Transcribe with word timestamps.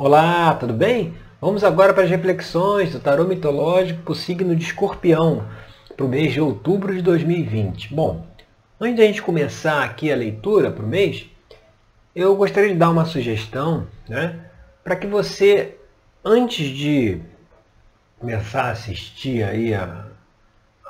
Olá, 0.00 0.54
tudo 0.54 0.72
bem? 0.72 1.16
Vamos 1.40 1.64
agora 1.64 1.92
para 1.92 2.04
as 2.04 2.08
reflexões 2.08 2.92
do 2.92 3.00
tarô 3.00 3.24
mitológico 3.24 4.00
para 4.02 4.12
o 4.12 4.14
signo 4.14 4.54
de 4.54 4.62
escorpião 4.62 5.44
para 5.96 6.06
o 6.06 6.08
mês 6.08 6.32
de 6.32 6.40
outubro 6.40 6.94
de 6.94 7.02
2020. 7.02 7.92
Bom, 7.92 8.24
antes 8.80 8.94
de 8.94 9.02
a 9.02 9.06
gente 9.06 9.20
começar 9.20 9.82
aqui 9.82 10.12
a 10.12 10.14
leitura 10.14 10.70
para 10.70 10.84
o 10.84 10.88
mês, 10.88 11.28
eu 12.14 12.36
gostaria 12.36 12.68
de 12.68 12.76
dar 12.76 12.90
uma 12.90 13.06
sugestão 13.06 13.88
né, 14.08 14.38
para 14.84 14.94
que 14.94 15.08
você, 15.08 15.76
antes 16.24 16.68
de 16.68 17.20
começar 18.20 18.66
a 18.66 18.70
assistir 18.70 19.42
aí 19.42 19.74
a, 19.74 20.06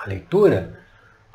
a 0.02 0.06
leitura, 0.06 0.79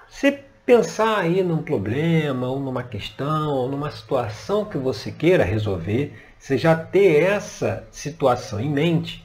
você 0.08 0.44
pensar 0.66 1.20
aí 1.20 1.44
num 1.44 1.62
problema, 1.62 2.48
ou 2.48 2.60
numa 2.60 2.84
questão, 2.84 3.52
ou 3.52 3.70
numa 3.70 3.92
situação 3.92 4.66
que 4.66 4.78
você 4.78 5.12
queira 5.12 5.44
resolver, 5.44 6.14
você 6.40 6.58
já 6.58 6.76
ter 6.76 7.24
essa 7.24 7.86
situação 7.92 8.60
em 8.60 8.70
mente 8.70 9.24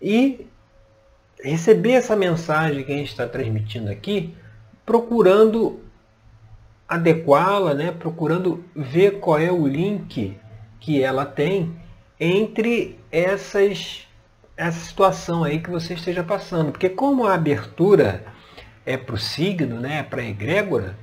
e 0.00 0.46
receber 1.42 1.92
essa 1.92 2.16
mensagem 2.16 2.84
que 2.84 2.92
a 2.92 2.96
gente 2.96 3.10
está 3.10 3.26
transmitindo 3.26 3.90
aqui, 3.90 4.34
procurando 4.84 5.80
adequá-la, 6.88 7.74
né? 7.74 7.92
procurando 7.92 8.64
ver 8.74 9.18
qual 9.18 9.38
é 9.38 9.50
o 9.50 9.66
link 9.66 10.36
que 10.80 11.02
ela 11.02 11.26
tem 11.26 11.74
entre 12.18 12.98
essas, 13.10 14.06
essa 14.56 14.78
situação 14.78 15.42
aí 15.42 15.60
que 15.60 15.70
você 15.70 15.94
esteja 15.94 16.22
passando. 16.22 16.70
Porque 16.70 16.88
como 16.88 17.26
a 17.26 17.34
abertura 17.34 18.24
é 18.86 18.96
para 18.96 19.16
o 19.16 19.18
signo, 19.18 19.80
né? 19.80 20.04
para 20.04 20.22
a 20.22 20.24
egrégora, 20.24 20.96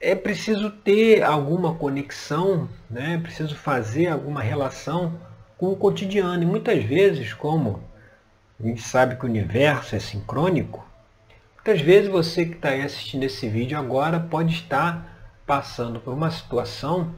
é 0.00 0.14
preciso 0.14 0.70
ter 0.70 1.22
alguma 1.24 1.74
conexão, 1.74 2.68
né? 2.88 3.18
preciso 3.18 3.56
fazer 3.56 4.06
alguma 4.06 4.40
relação 4.40 5.18
com 5.58 5.72
o 5.72 5.76
cotidiano. 5.76 6.44
E 6.44 6.46
muitas 6.46 6.84
vezes, 6.84 7.34
como 7.34 7.82
a 8.58 8.62
gente 8.62 8.82
sabe 8.82 9.16
que 9.16 9.26
o 9.26 9.28
universo 9.28 9.96
é 9.96 9.98
sincrônico, 9.98 10.86
muitas 11.56 11.80
vezes 11.80 12.08
você 12.08 12.46
que 12.46 12.54
está 12.54 12.68
aí 12.68 12.82
assistindo 12.82 13.24
esse 13.24 13.48
vídeo 13.48 13.76
agora 13.76 14.20
pode 14.20 14.54
estar 14.54 15.12
passando 15.44 15.98
por 15.98 16.14
uma 16.14 16.30
situação 16.30 17.12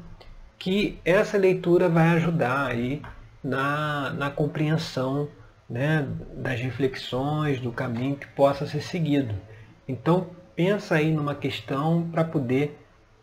que 0.58 0.98
essa 1.05 1.36
leitura 1.36 1.89
vai 1.89 2.08
ajudar 2.11 2.67
aí 2.67 3.02
na, 3.45 4.11
na 4.11 4.30
compreensão 4.30 5.28
né, 5.69 6.06
das 6.34 6.61
reflexões, 6.61 7.61
do 7.61 7.70
caminho 7.70 8.16
que 8.16 8.27
possa 8.28 8.66
ser 8.66 8.83
seguido. 8.83 9.34
Então, 9.86 10.30
pensa 10.56 10.97
aí 10.97 11.12
numa 11.12 11.34
questão 11.34 12.08
para 12.11 12.24
poder 12.24 12.78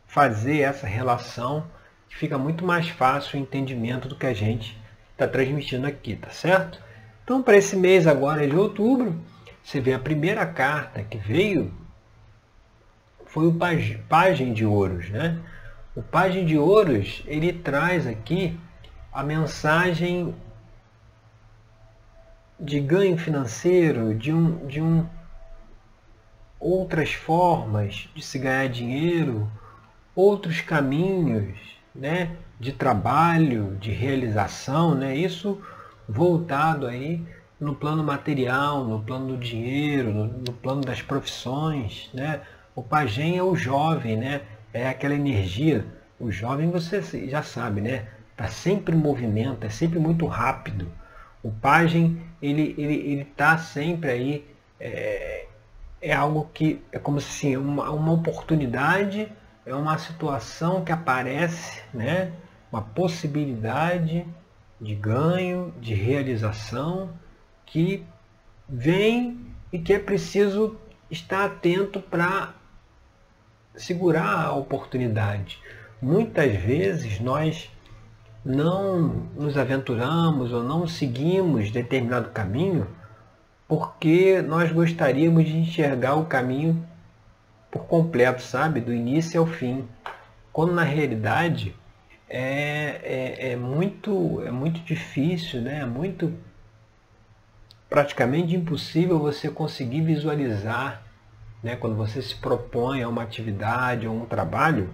fazer 0.05 0.59
essa 0.59 0.85
relação, 0.85 1.65
que 2.07 2.15
fica 2.15 2.37
muito 2.37 2.63
mais 2.63 2.87
fácil 2.89 3.39
o 3.39 3.41
entendimento 3.41 4.07
do 4.07 4.15
que 4.15 4.25
a 4.25 4.33
gente 4.33 4.79
está 5.11 5.27
transmitindo 5.27 5.87
aqui, 5.87 6.15
tá 6.15 6.29
certo? 6.29 6.81
Então, 7.23 7.41
para 7.41 7.57
esse 7.57 7.75
mês 7.75 8.05
agora 8.05 8.47
de 8.47 8.55
outubro, 8.55 9.19
você 9.63 9.81
vê 9.81 9.93
a 9.93 9.99
primeira 9.99 10.45
carta 10.45 11.01
que 11.03 11.17
veio 11.17 11.73
foi 13.25 13.47
o 13.47 13.59
Pagem 14.07 14.53
de 14.53 14.65
Ouros, 14.65 15.09
né? 15.09 15.37
O 15.93 16.01
Pagem 16.01 16.45
de 16.45 16.57
Ouros, 16.57 17.21
ele 17.25 17.51
traz 17.51 18.07
aqui 18.07 18.57
a 19.11 19.23
mensagem 19.23 20.33
de 22.59 22.79
ganho 22.79 23.17
financeiro, 23.17 24.15
de 24.15 24.31
um, 24.31 24.65
de 24.65 24.81
um 24.81 25.05
outras 26.59 27.13
formas 27.13 28.09
de 28.15 28.23
se 28.23 28.39
ganhar 28.39 28.67
dinheiro, 28.69 29.49
outros 30.15 30.61
caminhos, 30.61 31.57
né, 31.93 32.35
de 32.59 32.71
trabalho, 32.71 33.77
de 33.79 33.91
realização, 33.91 34.95
né? 34.95 35.15
Isso 35.15 35.61
voltado 36.07 36.87
aí 36.87 37.21
no 37.59 37.75
plano 37.75 38.03
material, 38.03 38.83
no 38.83 39.01
plano 39.01 39.27
do 39.27 39.37
dinheiro, 39.37 40.13
no, 40.13 40.25
no 40.25 40.53
plano 40.53 40.81
das 40.81 41.01
profissões, 41.01 42.09
né? 42.13 42.41
O 42.75 42.81
pajem 42.81 43.37
é 43.37 43.43
o 43.43 43.55
jovem, 43.55 44.17
né? 44.17 44.41
É 44.73 44.87
aquela 44.87 45.13
energia. 45.13 45.85
O 46.19 46.31
jovem 46.31 46.69
você 46.69 47.01
já 47.29 47.43
sabe, 47.43 47.81
né? 47.81 48.07
Tá 48.35 48.47
sempre 48.47 48.95
em 48.95 48.99
movimento, 48.99 49.65
é 49.65 49.69
sempre 49.69 49.99
muito 49.99 50.25
rápido. 50.25 50.91
O 51.45 51.51
pajem 51.51 52.19
ele 52.41 52.73
ele 52.75 52.95
ele 52.95 53.23
tá 53.23 53.55
sempre 53.59 54.09
aí 54.09 54.45
é, 54.79 55.45
é 56.01 56.11
algo 56.11 56.49
que 56.51 56.81
é 56.91 56.97
como 56.97 57.21
se 57.21 57.27
assim, 57.29 57.55
uma, 57.55 57.91
uma 57.91 58.13
oportunidade, 58.13 59.31
é 59.63 59.75
uma 59.75 59.95
situação 59.99 60.83
que 60.83 60.91
aparece, 60.91 61.83
né? 61.93 62.33
Uma 62.71 62.81
possibilidade 62.81 64.25
de 64.81 64.95
ganho, 64.95 65.71
de 65.79 65.93
realização 65.93 67.11
que 67.63 68.03
vem 68.67 69.39
e 69.71 69.77
que 69.77 69.93
é 69.93 69.99
preciso 69.99 70.75
estar 71.11 71.45
atento 71.45 72.01
para 72.01 72.55
segurar 73.75 74.45
a 74.45 74.53
oportunidade. 74.53 75.61
Muitas 76.01 76.55
vezes 76.55 77.19
nós 77.19 77.69
não 78.45 79.27
nos 79.35 79.57
aventuramos 79.57 80.53
ou 80.53 80.63
não 80.63 80.87
seguimos 80.87 81.71
determinado 81.71 82.29
caminho 82.29 82.87
porque 83.67 84.41
nós 84.43 84.71
gostaríamos 84.71 85.45
de 85.45 85.57
enxergar 85.57 86.13
o 86.15 86.25
caminho 86.25 86.85
por 87.71 87.85
completo, 87.85 88.43
sabe? 88.43 88.79
Do 88.79 88.93
início 88.93 89.41
ao 89.41 89.47
fim. 89.47 89.87
Quando 90.53 90.73
na 90.73 90.83
realidade 90.83 91.75
é, 92.29 93.01
é, 93.03 93.51
é 93.51 93.55
muito, 93.55 94.41
é 94.45 94.51
muito 94.51 94.79
difícil, 94.81 95.61
né? 95.61 95.81
é 95.81 95.85
muito 95.85 96.31
praticamente 97.89 98.55
impossível 98.55 99.17
você 99.19 99.49
conseguir 99.49 100.01
visualizar, 100.01 101.01
né? 101.63 101.75
quando 101.75 101.95
você 101.95 102.21
se 102.21 102.35
propõe 102.35 103.01
a 103.01 103.09
uma 103.09 103.23
atividade 103.23 104.07
ou 104.07 104.15
um 104.15 104.25
trabalho, 104.25 104.89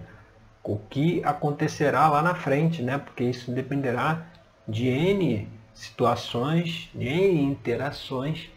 o 0.64 0.78
que 0.78 1.22
acontecerá 1.24 2.08
lá 2.08 2.22
na 2.22 2.34
frente, 2.34 2.82
né? 2.82 2.98
porque 2.98 3.24
isso 3.24 3.50
dependerá 3.50 4.26
de 4.66 4.86
N 4.86 5.48
situações, 5.74 6.88
de 6.94 7.08
N 7.08 7.42
interações 7.42 8.50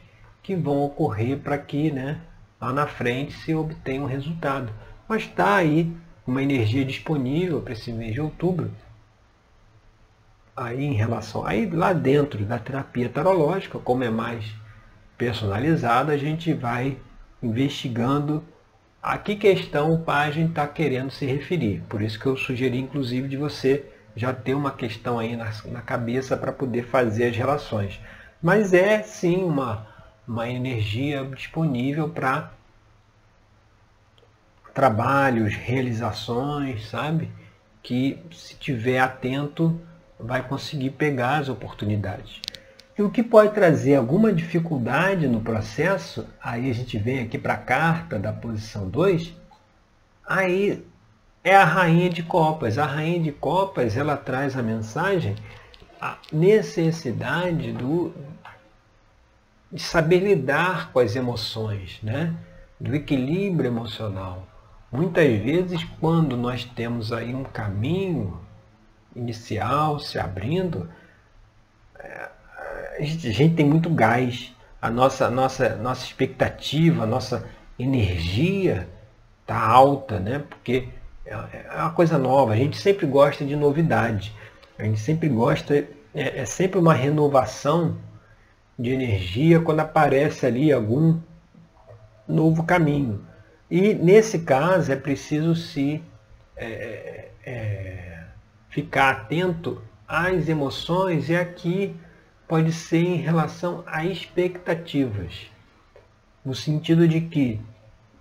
que 0.43 0.55
vão 0.55 0.83
ocorrer 0.83 1.39
para 1.39 1.57
que 1.57 1.91
né, 1.91 2.21
lá 2.61 2.71
na 2.71 2.85
frente 2.85 3.33
se 3.33 3.55
obtenha 3.55 4.01
um 4.01 4.05
resultado. 4.05 4.71
Mas 5.07 5.23
está 5.23 5.55
aí 5.55 5.91
uma 6.25 6.43
energia 6.43 6.85
disponível 6.85 7.61
para 7.61 7.73
esse 7.73 7.91
mês 7.91 8.13
de 8.13 8.21
outubro. 8.21 8.71
Aí 10.55 10.83
em 10.83 10.93
relação, 10.93 11.45
aí 11.45 11.65
lá 11.69 11.91
dentro 11.91 12.45
da 12.45 12.57
terapia 12.57 13.09
tarológica, 13.09 13.79
como 13.79 14.03
é 14.03 14.09
mais 14.09 14.45
personalizada, 15.17 16.13
a 16.13 16.17
gente 16.17 16.53
vai 16.53 16.97
investigando 17.41 18.43
a 19.05 19.19
que 19.19 19.35
questão 19.35 19.93
o 19.93 19.99
pajem 19.99 20.47
está 20.47 20.67
querendo 20.67 21.11
se 21.11 21.27
referir. 21.27 21.83
Por 21.87 22.01
isso 22.01 22.19
que 22.19 22.25
eu 22.25 22.35
sugeri, 22.35 22.79
inclusive, 22.79 23.27
de 23.27 23.37
você 23.37 23.85
já 24.15 24.33
ter 24.33 24.55
uma 24.55 24.71
questão 24.71 25.19
aí 25.19 25.35
na, 25.35 25.51
na 25.65 25.79
cabeça 25.79 26.35
para 26.35 26.51
poder 26.51 26.85
fazer 26.87 27.25
as 27.25 27.37
relações. 27.37 28.01
Mas 28.41 28.73
é 28.73 29.03
sim 29.03 29.43
uma, 29.43 29.85
uma 30.27 30.49
energia 30.49 31.23
disponível 31.23 32.09
para 32.09 32.51
trabalhos, 34.73 35.53
realizações, 35.53 36.89
sabe? 36.89 37.29
Que 37.83 38.19
se 38.31 38.55
tiver 38.55 38.97
atento 38.97 39.79
vai 40.19 40.41
conseguir 40.41 40.89
pegar 40.89 41.37
as 41.37 41.47
oportunidades. 41.47 42.41
E 42.97 43.01
o 43.01 43.09
que 43.09 43.21
pode 43.21 43.53
trazer 43.53 43.95
alguma 43.95 44.31
dificuldade 44.31 45.27
no 45.27 45.41
processo, 45.41 46.25
aí 46.41 46.69
a 46.69 46.73
gente 46.73 46.97
vem 46.97 47.19
aqui 47.19 47.37
para 47.37 47.55
a 47.55 47.57
carta 47.57 48.17
da 48.17 48.31
posição 48.31 48.87
2, 48.87 49.33
aí 50.25 50.85
é 51.43 51.55
a 51.55 51.65
rainha 51.65 52.09
de 52.09 52.23
copas. 52.23 52.77
A 52.77 52.85
rainha 52.85 53.19
de 53.19 53.31
copas, 53.33 53.97
ela 53.97 54.15
traz 54.15 54.57
a 54.57 54.63
mensagem, 54.63 55.35
a 55.99 56.17
necessidade 56.31 57.73
do, 57.73 58.13
de 59.69 59.81
saber 59.81 60.19
lidar 60.19 60.91
com 60.93 60.99
as 60.99 61.15
emoções, 61.15 61.99
né? 62.01 62.33
do 62.79 62.95
equilíbrio 62.95 63.67
emocional. 63.67 64.47
Muitas 64.91 65.27
vezes, 65.39 65.83
quando 65.99 66.37
nós 66.37 66.63
temos 66.63 67.11
aí 67.11 67.33
um 67.33 67.43
caminho 67.43 68.39
inicial 69.15 69.99
se 69.99 70.17
abrindo, 70.19 70.89
é, 71.99 72.29
a 72.97 73.03
gente, 73.03 73.27
a 73.27 73.31
gente 73.31 73.55
tem 73.55 73.65
muito 73.65 73.89
gás. 73.89 74.53
A 74.81 74.89
nossa, 74.89 75.29
nossa, 75.29 75.75
nossa 75.75 76.05
expectativa, 76.05 77.05
nossa 77.05 77.47
energia 77.77 78.87
está 79.41 79.59
alta, 79.59 80.19
né? 80.19 80.43
porque 80.49 80.89
é, 81.25 81.33
é 81.33 81.75
uma 81.75 81.91
coisa 81.91 82.17
nova. 82.17 82.53
A 82.53 82.57
gente 82.57 82.77
sempre 82.77 83.05
gosta 83.05 83.45
de 83.45 83.55
novidade. 83.55 84.33
A 84.77 84.83
gente 84.83 84.99
sempre 84.99 85.29
gosta, 85.29 85.75
é, 85.75 85.87
é 86.13 86.45
sempre 86.45 86.79
uma 86.79 86.93
renovação 86.93 87.97
de 88.77 88.91
energia 88.91 89.59
quando 89.59 89.79
aparece 89.79 90.45
ali 90.45 90.71
algum 90.71 91.19
novo 92.27 92.63
caminho. 92.63 93.25
E 93.69 93.93
nesse 93.93 94.39
caso 94.39 94.91
é 94.91 94.95
preciso 94.95 95.55
se 95.55 96.03
é, 96.55 97.29
é, 97.45 98.23
ficar 98.69 99.11
atento 99.11 99.81
às 100.07 100.47
emoções 100.47 101.29
e 101.29 101.35
aqui 101.35 101.95
pode 102.47 102.71
ser 102.71 103.03
em 103.03 103.17
relação 103.17 103.83
a 103.85 104.05
expectativas, 104.05 105.49
no 106.43 106.53
sentido 106.53 107.07
de 107.07 107.21
que 107.21 107.59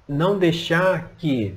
não 0.09 0.39
deixar 0.39 1.11
que 1.19 1.57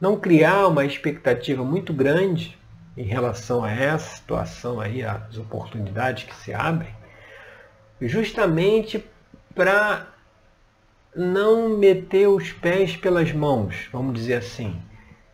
não 0.00 0.18
criar 0.18 0.66
uma 0.66 0.84
expectativa 0.84 1.64
muito 1.64 1.92
grande 1.92 2.58
em 2.96 3.04
relação 3.04 3.62
a 3.64 3.70
essa 3.70 4.16
situação 4.16 4.80
aí, 4.80 5.04
as 5.04 5.38
oportunidades 5.38 6.24
que 6.24 6.34
se 6.34 6.52
abrem, 6.52 6.92
justamente 8.00 9.04
para 9.54 10.08
não 11.14 11.78
meter 11.78 12.26
os 12.26 12.52
pés 12.52 12.96
pelas 12.96 13.32
mãos, 13.32 13.88
vamos 13.92 14.14
dizer 14.14 14.34
assim, 14.34 14.80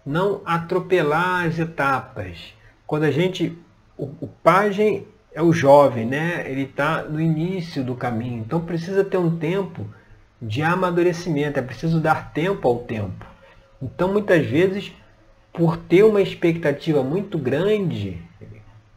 não 0.05 0.43
atropelar 0.45 1.47
as 1.47 1.59
etapas. 1.59 2.55
Quando 2.87 3.05
a 3.05 3.11
gente, 3.11 3.57
o, 3.97 4.05
o 4.21 4.29
pajem 4.43 5.07
é 5.39 5.43
o 5.43 5.53
jovem, 5.53 6.05
né? 6.05 6.51
Ele 6.51 6.63
está 6.63 7.05
no 7.05 7.21
início 7.21 7.85
do 7.85 7.95
caminho, 7.95 8.41
então 8.41 8.61
precisa 8.61 9.05
ter 9.05 9.19
um 9.19 9.39
tempo 9.39 9.87
de 10.43 10.63
amadurecimento, 10.63 11.61
é 11.61 11.63
preciso 11.63 12.01
dar 12.01 12.33
tempo 12.33 12.67
ao 12.67 12.79
tempo. 12.81 13.25
Então 13.81 14.13
muitas 14.13 14.45
vezes, 14.45 14.93
por 15.53 15.77
ter 15.77 16.03
uma 16.03 16.21
expectativa 16.21 17.05
muito 17.05 17.39
grande 17.39 18.21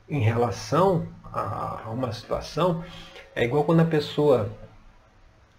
em 0.10 0.20
relação 0.20 1.06
a 1.32 1.84
uma 1.94 2.12
situação, 2.12 2.84
é 3.36 3.44
igual 3.46 3.64
quando 3.64 3.82
a 3.82 3.86
pessoa 3.86 4.50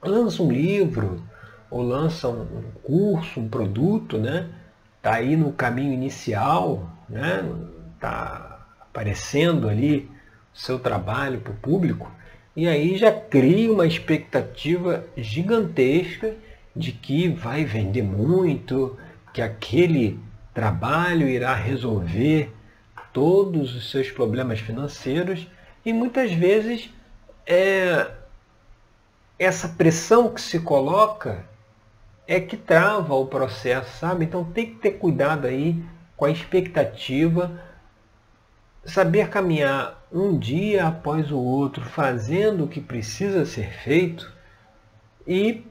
lança 0.03 0.43
um 0.43 0.51
livro 0.51 1.23
ou 1.71 1.81
lança 1.81 2.27
um 2.27 2.65
curso, 2.83 3.39
um 3.39 3.49
produto, 3.49 4.19
né? 4.19 4.49
Está 4.97 5.15
aí 5.15 5.37
no 5.37 5.53
caminho 5.53 5.93
inicial, 5.93 6.91
né? 7.09 7.49
Está 7.95 8.67
aparecendo 8.81 9.69
ali 9.69 10.11
seu 10.53 10.79
trabalho 10.79 11.41
para 11.41 11.53
o 11.53 11.57
público, 11.57 12.11
e 12.55 12.69
aí 12.69 12.97
já 12.99 13.11
cria 13.11 13.73
uma 13.73 13.87
expectativa 13.87 15.05
gigantesca 15.17 16.35
de 16.77 16.93
que 16.93 17.29
vai 17.29 17.65
vender 17.65 18.03
muito, 18.03 18.99
que 19.33 19.41
aquele 19.41 20.21
trabalho 20.53 21.27
irá 21.29 21.55
resolver 21.55 22.53
todos 23.13 23.75
os 23.75 23.91
seus 23.91 24.11
problemas 24.11 24.61
financeiros 24.61 25.47
e 25.85 25.93
muitas 25.93 26.33
vezes 26.33 26.91
é, 27.47 28.11
essa 29.39 29.69
pressão 29.69 30.33
que 30.33 30.41
se 30.41 30.61
coloca 30.61 31.45
é 32.27 32.41
que 32.41 32.57
trava 32.57 33.15
o 33.15 33.27
processo, 33.27 33.99
sabe? 33.99 34.25
Então 34.25 34.45
tem 34.45 34.67
que 34.67 34.77
ter 34.77 34.93
cuidado 34.93 35.47
aí 35.47 35.83
com 36.17 36.25
a 36.25 36.31
expectativa, 36.31 37.61
saber 38.85 39.29
caminhar 39.29 40.02
um 40.13 40.39
dia 40.39 40.87
após 40.87 41.31
o 41.31 41.39
outro, 41.39 41.85
fazendo 41.85 42.65
o 42.65 42.69
que 42.69 42.81
precisa 42.81 43.47
ser 43.47 43.73
feito 43.73 44.31
e 45.27 45.65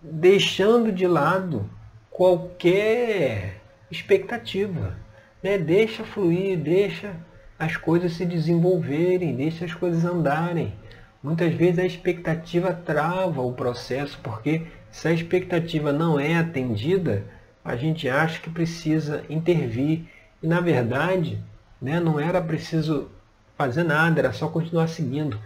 deixando 0.00 0.92
de 0.92 1.06
lado 1.06 1.68
qualquer 2.10 3.60
expectativa. 3.90 4.96
Né? 5.42 5.58
Deixa 5.58 6.04
fluir, 6.04 6.58
deixa 6.58 7.16
as 7.58 7.76
coisas 7.76 8.12
se 8.12 8.24
desenvolverem, 8.24 9.34
deixa 9.34 9.64
as 9.64 9.74
coisas 9.74 10.04
andarem. 10.04 10.72
Muitas 11.22 11.52
vezes 11.52 11.78
a 11.78 11.84
expectativa 11.84 12.72
trava 12.72 13.42
o 13.42 13.52
processo, 13.52 14.18
porque 14.22 14.62
se 14.90 15.08
a 15.08 15.12
expectativa 15.12 15.92
não 15.92 16.18
é 16.18 16.36
atendida, 16.36 17.24
a 17.64 17.76
gente 17.76 18.08
acha 18.08 18.40
que 18.40 18.48
precisa 18.48 19.24
intervir. 19.28 20.06
E 20.42 20.46
na 20.46 20.60
verdade, 20.60 21.38
né, 21.82 22.00
não 22.00 22.18
era 22.18 22.40
preciso 22.40 23.10
fazer 23.60 23.84
nada, 23.84 24.18
era 24.18 24.32
só 24.32 24.48
continuar 24.48 24.88
seguindo. 24.88 25.38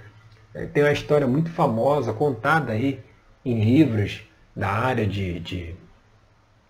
É, 0.54 0.66
tem 0.66 0.84
uma 0.84 0.92
história 0.92 1.26
muito 1.26 1.50
famosa, 1.50 2.12
contada 2.12 2.72
aí 2.72 3.00
em 3.44 3.64
livros 3.64 4.22
da 4.54 4.70
área 4.70 5.04
de, 5.04 5.40
de 5.40 5.74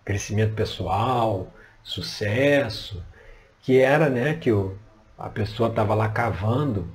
crescimento 0.03 0.55
pessoal, 0.55 1.53
sucesso, 1.83 3.03
que 3.61 3.77
era 3.77 4.09
né, 4.09 4.33
que 4.33 4.51
o, 4.51 4.75
a 5.15 5.29
pessoa 5.29 5.69
estava 5.69 5.93
lá 5.93 6.09
cavando 6.09 6.87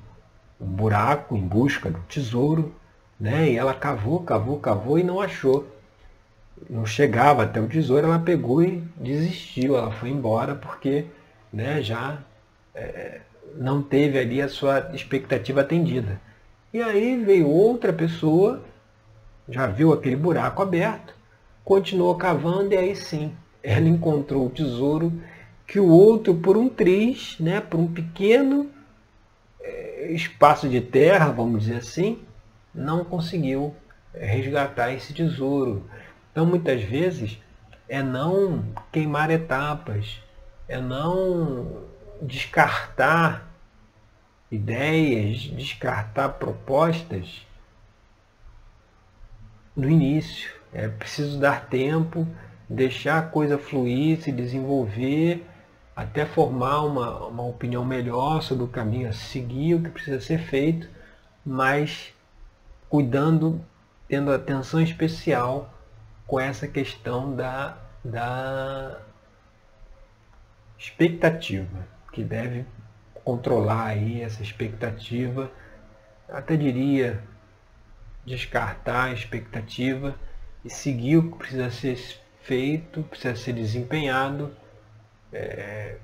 um 0.59 0.67
buraco 0.67 1.33
em 1.33 1.47
busca 1.47 1.89
do 1.89 1.99
tesouro, 2.01 2.75
né? 3.17 3.49
E 3.49 3.57
ela 3.57 3.73
cavou, 3.73 4.21
cavou, 4.21 4.59
cavou 4.59 4.99
e 4.99 5.03
não 5.03 5.21
achou. 5.21 5.65
Não 6.69 6.85
chegava 6.85 7.43
até 7.43 7.61
o 7.61 7.69
tesouro, 7.69 8.05
ela 8.05 8.19
pegou 8.19 8.61
e 8.61 8.81
desistiu, 8.97 9.77
ela 9.77 9.91
foi 9.91 10.09
embora 10.09 10.55
porque 10.55 11.05
né, 11.53 11.81
já 11.81 12.19
é, 12.75 13.21
não 13.55 13.81
teve 13.81 14.17
ali 14.19 14.41
a 14.41 14.49
sua 14.49 14.91
expectativa 14.93 15.61
atendida. 15.61 16.19
E 16.73 16.81
aí 16.81 17.21
veio 17.23 17.47
outra 17.47 17.91
pessoa, 17.91 18.63
já 19.49 19.67
viu 19.67 19.91
aquele 19.91 20.15
buraco 20.15 20.61
aberto, 20.61 21.13
continuou 21.63 22.15
cavando 22.15 22.73
e 22.73 22.77
aí 22.77 22.95
sim, 22.95 23.33
ela 23.61 23.87
encontrou 23.87 24.47
o 24.47 24.49
tesouro 24.49 25.11
que 25.67 25.79
o 25.79 25.87
outro, 25.87 26.35
por 26.35 26.57
um 26.57 26.67
triz, 26.67 27.37
né, 27.39 27.61
por 27.61 27.79
um 27.79 27.87
pequeno 27.87 28.69
espaço 30.09 30.67
de 30.67 30.81
terra, 30.81 31.31
vamos 31.31 31.61
dizer 31.61 31.77
assim, 31.77 32.19
não 32.73 33.03
conseguiu 33.03 33.75
resgatar 34.13 34.91
esse 34.91 35.13
tesouro. 35.13 35.85
Então, 36.31 36.45
muitas 36.45 36.81
vezes, 36.81 37.37
é 37.87 38.01
não 38.01 38.65
queimar 38.91 39.29
etapas, 39.29 40.19
é 40.67 40.79
não 40.79 41.83
descartar 42.21 43.49
ideias, 44.51 45.39
descartar 45.41 46.29
propostas 46.29 47.45
no 49.75 49.89
início. 49.89 50.51
É 50.73 50.87
preciso 50.87 51.39
dar 51.39 51.67
tempo, 51.67 52.27
deixar 52.69 53.19
a 53.19 53.27
coisa 53.27 53.57
fluir, 53.57 54.21
se 54.21 54.31
desenvolver 54.31 55.45
até 55.95 56.25
formar 56.25 56.81
uma, 56.81 57.27
uma 57.27 57.43
opinião 57.43 57.85
melhor 57.85 58.41
sobre 58.41 58.63
o 58.63 58.67
caminho 58.67 59.09
a 59.09 59.13
seguir, 59.13 59.75
o 59.75 59.83
que 59.83 59.89
precisa 59.89 60.19
ser 60.19 60.39
feito, 60.39 60.89
mas 61.45 62.13
cuidando, 62.89 63.63
tendo 64.07 64.31
atenção 64.31 64.81
especial 64.81 65.73
com 66.25 66.39
essa 66.39 66.67
questão 66.67 67.35
da, 67.35 67.77
da 68.03 68.99
expectativa, 70.77 71.87
que 72.11 72.23
deve 72.23 72.65
controlar 73.23 73.87
aí 73.87 74.21
essa 74.21 74.41
expectativa, 74.41 75.51
até 76.27 76.55
diria 76.55 77.21
descartar 78.25 79.05
a 79.05 79.13
expectativa 79.13 80.15
e 80.63 80.69
seguir 80.69 81.17
o 81.17 81.31
que 81.31 81.37
precisa 81.37 81.69
ser 81.71 82.19
feito, 82.41 83.03
precisa 83.03 83.35
ser 83.35 83.53
desempenhado 83.53 84.51
é, 85.31 85.97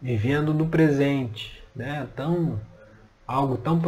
vivendo 0.00 0.52
no 0.52 0.66
presente, 0.68 1.62
né? 1.74 2.06
tão, 2.14 2.60
algo 3.26 3.56
tão 3.56 3.80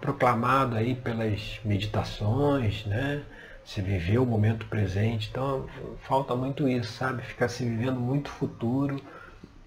proclamado 0.00 0.76
aí 0.76 0.94
pelas 0.94 1.60
meditações, 1.64 2.84
né? 2.86 3.22
se 3.64 3.80
viver 3.80 4.18
o 4.18 4.26
momento 4.26 4.66
presente. 4.66 5.28
Então 5.30 5.66
falta 6.00 6.34
muito 6.36 6.68
isso, 6.68 6.92
sabe? 6.92 7.22
Ficar 7.22 7.48
se 7.48 7.64
vivendo 7.64 7.98
muito 7.98 8.30
futuro 8.30 9.00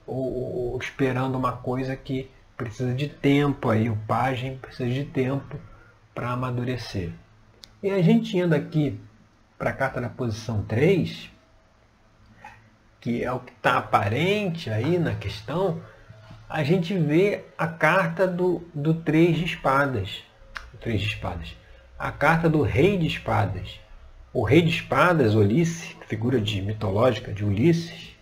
ou, 0.10 0.72
ou 0.74 0.78
esperando 0.80 1.38
uma 1.38 1.54
coisa 1.54 1.96
que 1.96 2.30
precisa 2.58 2.94
de 2.94 3.08
tempo 3.08 3.70
aí, 3.70 3.89
o 3.89 3.96
pajem 3.96 4.58
precisa 4.58 4.89
de 4.89 5.06
tempo 5.06 5.58
para 6.13 6.32
amadurecer. 6.32 7.12
E 7.82 7.89
a 7.89 8.01
gente 8.01 8.38
indo 8.38 8.54
aqui 8.54 9.00
para 9.58 9.70
a 9.70 9.74
carta 9.74 10.01
da 10.01 10.10
posição 10.10 10.63
3, 10.63 11.30
que 13.00 13.24
é 13.24 13.32
o 13.32 13.39
que 13.39 13.54
está 13.54 13.78
aparente 13.78 14.70
aí 14.70 14.98
na 14.98 15.16
questão, 15.16 15.82
a 16.50 16.63
gente 16.63 16.98
vê 16.98 17.46
a 17.58 17.68
carta 17.68 18.28
do, 18.28 18.68
do 18.74 18.94
três 18.94 19.38
de 19.38 19.46
espadas. 19.46 20.24
Três 20.82 21.01
de 21.01 21.08
espadas. 21.08 21.56
A 21.98 22.12
carta 22.12 22.50
do 22.50 22.62
rei 22.62 22.98
de 22.98 23.08
espadas. 23.08 23.80
O 24.34 24.44
rei 24.44 24.62
de 24.62 24.70
espadas, 24.70 25.36
Ulisses, 25.36 25.96
figura 26.08 26.42
de 26.42 26.62
mitológica 26.62 27.32
de 27.32 27.46
Ulisses, 27.46 28.16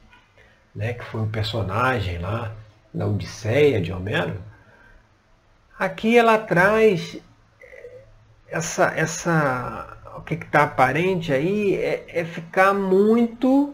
né, 0.77 0.93
que 0.93 1.03
foi 1.03 1.21
um 1.21 1.29
personagem 1.29 2.19
lá 2.19 2.53
da 2.93 3.07
Odisseia 3.07 3.81
de 3.81 3.91
Homero. 3.91 4.39
Aqui 5.77 6.15
ela 6.15 6.37
traz 6.37 7.17
essa, 8.47 8.93
essa 8.95 9.97
o 10.15 10.21
que 10.21 10.35
está 10.35 10.63
aparente 10.63 11.33
aí 11.33 11.75
é, 11.75 12.05
é 12.07 12.23
ficar 12.23 12.75
muito 12.75 13.73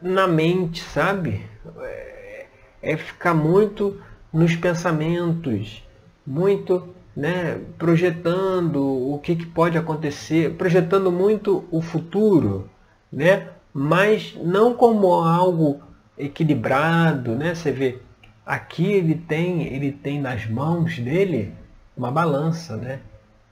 na 0.00 0.28
mente, 0.28 0.80
sabe? 0.80 1.44
É, 1.80 2.46
é 2.80 2.96
ficar 2.96 3.34
muito 3.34 4.00
nos 4.32 4.54
pensamentos, 4.54 5.84
muito 6.24 6.94
né, 7.16 7.60
projetando 7.76 8.80
o 8.80 9.18
que, 9.18 9.34
que 9.34 9.46
pode 9.46 9.76
acontecer, 9.76 10.54
projetando 10.54 11.10
muito 11.10 11.66
o 11.72 11.82
futuro, 11.82 12.70
né? 13.12 13.48
Mas 13.72 14.34
não 14.36 14.74
como 14.74 15.14
algo 15.14 15.80
equilibrado, 16.16 17.34
né? 17.34 17.54
Você 17.54 17.70
vê, 17.70 17.98
aqui 18.44 18.84
ele 18.84 19.14
tem, 19.14 19.62
ele 19.66 19.92
tem 19.92 20.20
nas 20.20 20.46
mãos 20.46 20.98
dele 20.98 21.54
uma 21.96 22.10
balança, 22.10 22.76
né? 22.76 23.00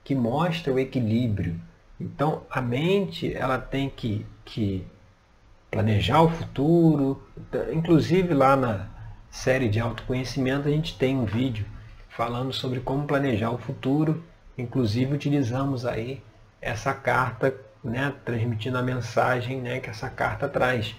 Que 0.03 0.15
mostra 0.15 0.73
o 0.73 0.79
equilíbrio. 0.79 1.59
Então 1.99 2.43
a 2.49 2.61
mente 2.61 3.33
ela 3.33 3.57
tem 3.57 3.89
que, 3.89 4.25
que 4.45 4.85
planejar 5.71 6.21
o 6.21 6.29
futuro. 6.29 7.21
Inclusive 7.73 8.33
lá 8.33 8.55
na 8.55 8.87
série 9.29 9.67
de 9.69 9.79
autoconhecimento 9.79 10.67
a 10.67 10.71
gente 10.71 10.97
tem 10.97 11.17
um 11.17 11.25
vídeo 11.25 11.65
falando 12.09 12.51
sobre 12.51 12.79
como 12.79 13.05
planejar 13.05 13.51
o 13.51 13.57
futuro. 13.57 14.23
Inclusive 14.57 15.13
utilizamos 15.13 15.85
aí 15.85 16.21
essa 16.61 16.93
carta, 16.93 17.53
né, 17.89 18.13
transmitindo 18.25 18.77
a 18.77 18.81
mensagem 18.81 19.61
né, 19.61 19.79
que 19.79 19.89
essa 19.89 20.09
carta 20.09 20.47
traz. 20.47 20.95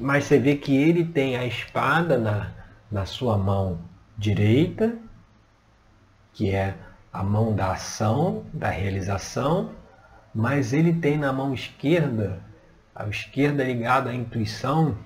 Mas 0.00 0.24
você 0.24 0.38
vê 0.38 0.56
que 0.56 0.76
ele 0.76 1.04
tem 1.04 1.36
a 1.36 1.46
espada 1.46 2.18
na, 2.18 2.52
na 2.90 3.06
sua 3.06 3.38
mão 3.38 3.80
direita, 4.18 4.96
que 6.32 6.50
é 6.50 6.74
a 7.12 7.22
mão 7.22 7.54
da 7.54 7.72
ação, 7.72 8.44
da 8.52 8.68
realização, 8.68 9.72
mas 10.34 10.72
ele 10.72 10.92
tem 10.92 11.16
na 11.16 11.32
mão 11.32 11.54
esquerda, 11.54 12.40
a 12.94 13.06
esquerda 13.08 13.64
ligada 13.64 14.10
à 14.10 14.14
intuição, 14.14 14.96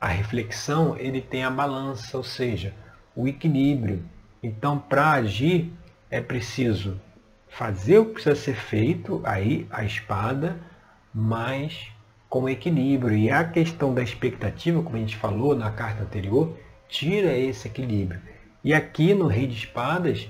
à 0.00 0.08
reflexão, 0.08 0.96
ele 0.98 1.20
tem 1.20 1.44
a 1.44 1.50
balança, 1.50 2.16
ou 2.16 2.24
seja, 2.24 2.74
o 3.14 3.28
equilíbrio. 3.28 4.04
Então, 4.42 4.78
para 4.78 5.12
agir, 5.12 5.72
é 6.10 6.20
preciso 6.20 7.00
fazer 7.56 7.98
o 7.98 8.06
que 8.06 8.14
precisa 8.14 8.34
ser 8.34 8.56
feito, 8.56 9.20
aí 9.24 9.66
a 9.70 9.84
espada, 9.84 10.58
mas 11.14 11.88
com 12.28 12.48
equilíbrio. 12.48 13.16
E 13.16 13.30
a 13.30 13.44
questão 13.44 13.94
da 13.94 14.02
expectativa, 14.02 14.82
como 14.82 14.96
a 14.96 14.98
gente 14.98 15.16
falou 15.16 15.54
na 15.54 15.70
carta 15.70 16.02
anterior, 16.02 16.56
tira 16.88 17.36
esse 17.36 17.68
equilíbrio. 17.68 18.20
E 18.62 18.74
aqui 18.74 19.14
no 19.14 19.28
Rei 19.28 19.46
de 19.46 19.54
Espadas, 19.54 20.28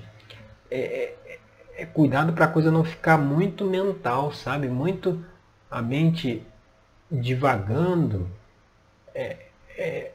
é, 0.69 0.79
é, 0.79 1.39
é 1.77 1.85
cuidado 1.85 2.33
para 2.33 2.45
a 2.45 2.47
coisa 2.47 2.69
não 2.69 2.83
ficar 2.83 3.17
muito 3.17 3.65
mental, 3.65 4.31
sabe? 4.31 4.67
Muito 4.67 5.23
a 5.71 5.81
mente 5.81 6.45
divagando. 7.11 8.29
É, 9.15 9.37
é, 9.75 10.11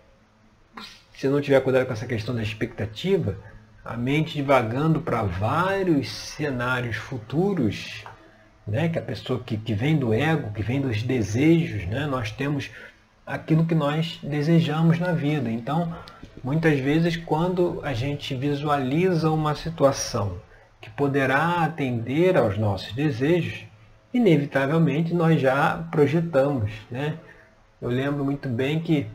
se 1.14 1.28
não 1.28 1.40
tiver 1.40 1.60
cuidado 1.60 1.86
com 1.86 1.92
essa 1.92 2.06
questão 2.06 2.34
da 2.34 2.42
expectativa, 2.42 3.36
a 3.84 3.96
mente 3.96 4.34
divagando 4.34 5.00
para 5.00 5.22
vários 5.22 6.10
cenários 6.10 6.96
futuros, 6.96 8.04
né? 8.66 8.88
que 8.88 8.98
a 8.98 9.02
pessoa 9.02 9.40
que, 9.40 9.56
que 9.56 9.74
vem 9.74 9.96
do 9.96 10.12
ego, 10.12 10.52
que 10.52 10.62
vem 10.62 10.80
dos 10.80 11.02
desejos, 11.02 11.86
né? 11.86 12.06
nós 12.06 12.30
temos 12.30 12.70
aquilo 13.26 13.64
que 13.64 13.74
nós 13.74 14.18
desejamos 14.22 14.98
na 14.98 15.12
vida. 15.12 15.50
Então, 15.50 15.94
muitas 16.42 16.78
vezes, 16.78 17.16
quando 17.16 17.80
a 17.82 17.92
gente 17.94 18.34
visualiza 18.34 19.30
uma 19.30 19.54
situação 19.54 20.38
que 20.80 20.90
poderá 20.90 21.64
atender 21.64 22.36
aos 22.36 22.58
nossos 22.58 22.92
desejos, 22.92 23.64
inevitavelmente 24.12 25.14
nós 25.14 25.40
já 25.40 25.84
projetamos. 25.90 26.70
Né? 26.90 27.16
Eu 27.80 27.88
lembro 27.88 28.24
muito 28.24 28.48
bem 28.48 28.80
que 28.80 29.06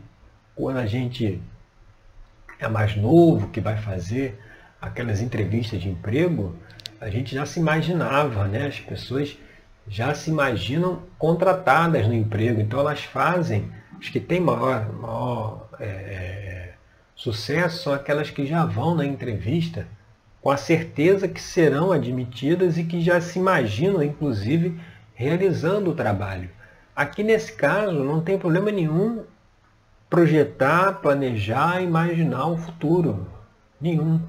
quando 0.54 0.78
a 0.78 0.86
gente 0.86 1.40
é 2.58 2.68
mais 2.68 2.96
novo, 2.96 3.48
que 3.48 3.60
vai 3.60 3.76
fazer 3.76 4.40
aquelas 4.86 5.20
entrevistas 5.20 5.80
de 5.80 5.88
emprego, 5.88 6.54
a 7.00 7.10
gente 7.10 7.34
já 7.34 7.44
se 7.44 7.60
imaginava, 7.60 8.46
né? 8.46 8.66
As 8.66 8.80
pessoas 8.80 9.36
já 9.88 10.14
se 10.14 10.30
imaginam 10.30 11.02
contratadas 11.18 12.06
no 12.06 12.14
emprego, 12.14 12.60
então 12.60 12.80
elas 12.80 13.04
fazem, 13.04 13.70
as 14.00 14.08
que 14.08 14.18
têm 14.18 14.40
maior, 14.40 14.92
maior 14.92 15.68
é, 15.78 16.70
sucesso 17.14 17.84
são 17.84 17.92
aquelas 17.92 18.30
que 18.30 18.46
já 18.46 18.64
vão 18.64 18.94
na 18.94 19.04
entrevista 19.04 19.86
com 20.40 20.50
a 20.50 20.56
certeza 20.56 21.26
que 21.26 21.40
serão 21.40 21.90
admitidas 21.90 22.78
e 22.78 22.84
que 22.84 23.00
já 23.00 23.20
se 23.20 23.38
imaginam, 23.38 24.02
inclusive, 24.02 24.80
realizando 25.14 25.90
o 25.90 25.94
trabalho. 25.94 26.48
Aqui 26.94 27.22
nesse 27.24 27.52
caso 27.52 28.04
não 28.04 28.20
tem 28.20 28.38
problema 28.38 28.70
nenhum 28.70 29.24
projetar, 30.08 31.00
planejar, 31.00 31.82
imaginar 31.82 32.46
o 32.46 32.56
futuro. 32.56 33.26
Nenhum. 33.80 34.20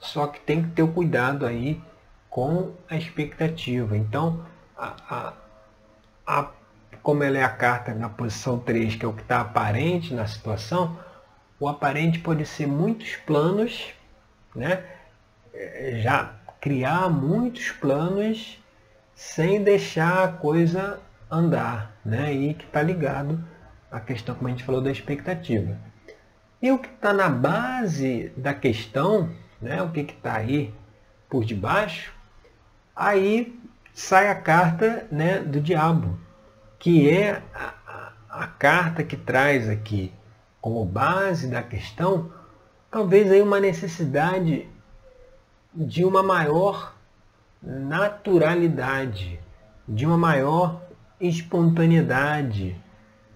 Só 0.00 0.26
que 0.26 0.40
tem 0.40 0.62
que 0.62 0.70
ter 0.70 0.82
o 0.82 0.92
cuidado 0.92 1.44
aí 1.44 1.80
com 2.28 2.72
a 2.88 2.96
expectativa. 2.96 3.96
Então, 3.96 4.44
a, 4.76 4.94
a, 5.08 5.32
a, 6.26 6.50
como 7.02 7.22
ela 7.22 7.38
é 7.38 7.42
a 7.42 7.48
carta 7.48 7.94
na 7.94 8.08
posição 8.08 8.58
3, 8.58 8.96
que 8.96 9.04
é 9.04 9.08
o 9.08 9.12
que 9.12 9.22
está 9.22 9.40
aparente 9.40 10.14
na 10.14 10.26
situação, 10.26 10.98
o 11.58 11.68
aparente 11.68 12.20
pode 12.20 12.46
ser 12.46 12.66
muitos 12.66 13.16
planos, 13.16 13.92
né? 14.54 14.84
É, 15.52 16.00
já 16.02 16.34
criar 16.60 17.08
muitos 17.08 17.70
planos 17.72 18.62
sem 19.14 19.62
deixar 19.62 20.24
a 20.24 20.28
coisa 20.28 21.00
andar, 21.30 21.96
né? 22.04 22.32
E 22.32 22.54
que 22.54 22.64
está 22.64 22.82
ligado 22.82 23.42
à 23.90 23.98
questão, 23.98 24.34
como 24.34 24.46
a 24.46 24.50
gente 24.50 24.64
falou, 24.64 24.80
da 24.80 24.90
expectativa. 24.90 25.76
E 26.62 26.70
o 26.70 26.78
que 26.78 26.88
está 26.88 27.12
na 27.12 27.28
base 27.28 28.32
da 28.36 28.54
questão 28.54 29.30
né, 29.60 29.82
o 29.82 29.90
que 29.90 30.00
está 30.00 30.36
aí 30.36 30.74
por 31.28 31.44
debaixo, 31.44 32.12
aí 32.94 33.58
sai 33.92 34.28
a 34.28 34.34
carta 34.34 35.06
né, 35.10 35.40
do 35.40 35.60
diabo, 35.60 36.18
que 36.78 37.10
é 37.10 37.42
a, 37.54 37.74
a, 37.86 38.12
a 38.44 38.46
carta 38.46 39.02
que 39.02 39.16
traz 39.16 39.68
aqui 39.68 40.12
como 40.60 40.84
base 40.84 41.48
da 41.48 41.62
questão, 41.62 42.32
talvez 42.90 43.30
aí 43.30 43.42
uma 43.42 43.60
necessidade 43.60 44.68
de 45.74 46.04
uma 46.04 46.22
maior 46.22 46.94
naturalidade, 47.62 49.38
de 49.86 50.06
uma 50.06 50.16
maior 50.16 50.82
espontaneidade, 51.20 52.76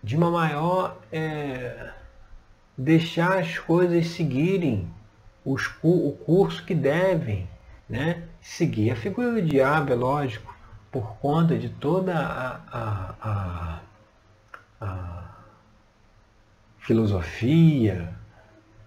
de 0.03 0.17
uma 0.17 0.31
maior 0.31 0.99
é, 1.11 1.91
deixar 2.77 3.39
as 3.39 3.59
coisas 3.59 4.09
seguirem 4.09 4.89
os, 5.45 5.71
o 5.83 6.13
curso 6.25 6.65
que 6.65 6.75
devem 6.75 7.49
né, 7.89 8.23
seguir. 8.41 8.91
A 8.91 8.97
figura 8.97 9.33
do 9.33 9.43
diabo, 9.43 9.93
é 9.93 9.97
lógico, 9.97 10.55
por 10.91 11.17
conta 11.17 11.57
de 11.57 11.69
toda 11.69 12.15
a, 12.15 12.61
a, 12.73 13.15
a, 13.21 13.81
a 14.81 15.23
filosofia 16.79 18.09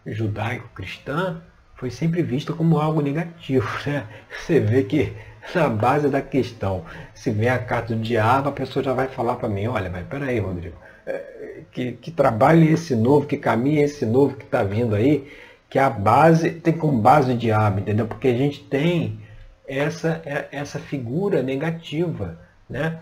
judaico-cristã, 0.05 1.41
foi 1.75 1.89
sempre 1.89 2.21
vista 2.21 2.53
como 2.53 2.79
algo 2.79 3.01
negativo. 3.01 3.67
Né? 3.85 4.07
Você 4.29 4.59
vê 4.59 4.83
que 4.83 5.13
na 5.53 5.69
base 5.69 6.09
da 6.09 6.21
questão, 6.21 6.85
se 7.13 7.29
vem 7.31 7.49
a 7.49 7.59
carta 7.59 7.95
do 7.95 8.01
diabo, 8.01 8.49
a 8.49 8.51
pessoa 8.51 8.83
já 8.83 8.93
vai 8.93 9.07
falar 9.07 9.35
para 9.35 9.49
mim, 9.49 9.67
olha, 9.67 9.89
mas 9.89 10.05
peraí, 10.07 10.39
Rodrigo, 10.39 10.75
é, 11.05 11.61
que, 11.71 11.91
que 11.93 12.11
trabalho 12.11 12.63
é 12.63 12.71
esse 12.71 12.95
novo, 12.95 13.27
que 13.27 13.37
caminho 13.37 13.81
é 13.81 13.83
esse 13.83 14.05
novo 14.05 14.35
que 14.35 14.45
está 14.45 14.63
vindo 14.63 14.95
aí, 14.95 15.31
que 15.69 15.79
a 15.79 15.89
base 15.89 16.51
tem 16.51 16.73
como 16.73 17.01
base 17.01 17.33
o 17.33 17.37
diabo, 17.37 17.79
entendeu? 17.79 18.07
Porque 18.07 18.27
a 18.27 18.37
gente 18.37 18.63
tem 18.63 19.19
essa, 19.67 20.21
é, 20.25 20.47
essa 20.51 20.79
figura 20.79 21.41
negativa 21.41 22.37
né? 22.69 22.99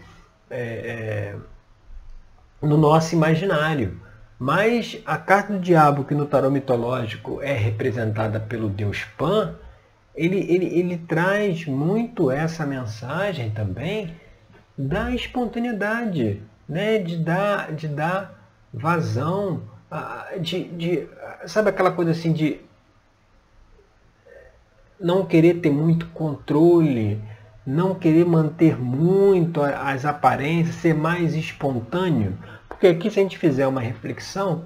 É, 0.49 0.57
é, 0.57 1.35
no 2.61 2.77
nosso 2.77 3.15
imaginário. 3.15 3.99
Mas 4.37 5.01
a 5.05 5.17
carta 5.17 5.53
do 5.53 5.59
diabo, 5.59 6.03
que 6.03 6.13
no 6.13 6.25
tarô 6.25 6.49
mitológico 6.49 7.41
é 7.41 7.53
representada 7.53 8.39
pelo 8.39 8.69
deus 8.69 9.03
Pan, 9.17 9.55
ele, 10.13 10.37
ele, 10.37 10.65
ele 10.65 10.97
traz 10.97 11.65
muito 11.65 12.29
essa 12.29 12.65
mensagem 12.65 13.49
também 13.51 14.13
da 14.77 15.11
espontaneidade, 15.11 16.41
né? 16.67 16.99
de, 16.99 17.17
dar, 17.17 17.71
de 17.71 17.87
dar 17.87 18.37
vazão 18.73 19.61
de, 20.39 20.63
de, 20.65 21.07
sabe 21.45 21.69
aquela 21.69 21.91
coisa 21.91 22.11
assim 22.11 22.33
de 22.33 22.59
não 24.99 25.25
querer 25.25 25.55
ter 25.55 25.69
muito 25.69 26.07
controle, 26.07 27.21
não 27.65 27.93
querer 27.93 28.25
manter 28.25 28.79
muito 28.79 29.61
as 29.61 30.05
aparências, 30.05 30.75
ser 30.75 30.93
mais 30.93 31.35
espontâneo. 31.35 32.37
Porque 32.67 32.87
aqui 32.87 33.11
se 33.11 33.19
a 33.19 33.23
gente 33.23 33.37
fizer 33.37 33.67
uma 33.67 33.81
reflexão, 33.81 34.65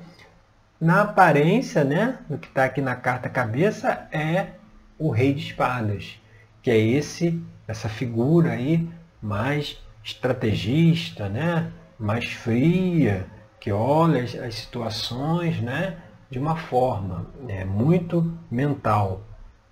na 0.80 1.02
aparência, 1.02 1.84
né, 1.84 2.20
no 2.30 2.38
que 2.38 2.48
está 2.48 2.66
aqui 2.66 2.82
na 2.82 2.96
carta 2.96 3.28
cabeça, 3.28 4.08
é 4.12 4.52
o 4.98 5.10
rei 5.10 5.34
de 5.34 5.48
espadas, 5.48 6.20
que 6.62 6.70
é 6.70 6.78
esse, 6.78 7.42
essa 7.68 7.90
figura 7.90 8.52
aí 8.52 8.88
mais 9.22 9.82
estrategista, 10.04 11.28
né, 11.28 11.72
mais 12.00 12.26
fria, 12.26 13.26
que 13.68 13.72
olha 13.74 14.24
as, 14.24 14.34
as 14.34 14.56
situações 14.56 15.60
né, 15.60 15.98
de 16.30 16.40
uma 16.40 16.56
forma 16.56 17.28
né, 17.42 17.66
muito 17.66 18.34
mental. 18.50 19.24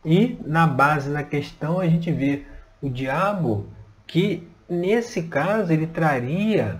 E 0.04 0.38
na 0.46 0.68
base 0.68 1.14
da 1.14 1.24
questão 1.24 1.80
a 1.80 1.88
gente 1.88 2.12
vê 2.12 2.44
o 2.82 2.90
diabo 2.90 3.70
que 4.06 4.46
nesse 4.68 5.24
caso 5.24 5.72
ele 5.72 5.88
traria 5.88 6.78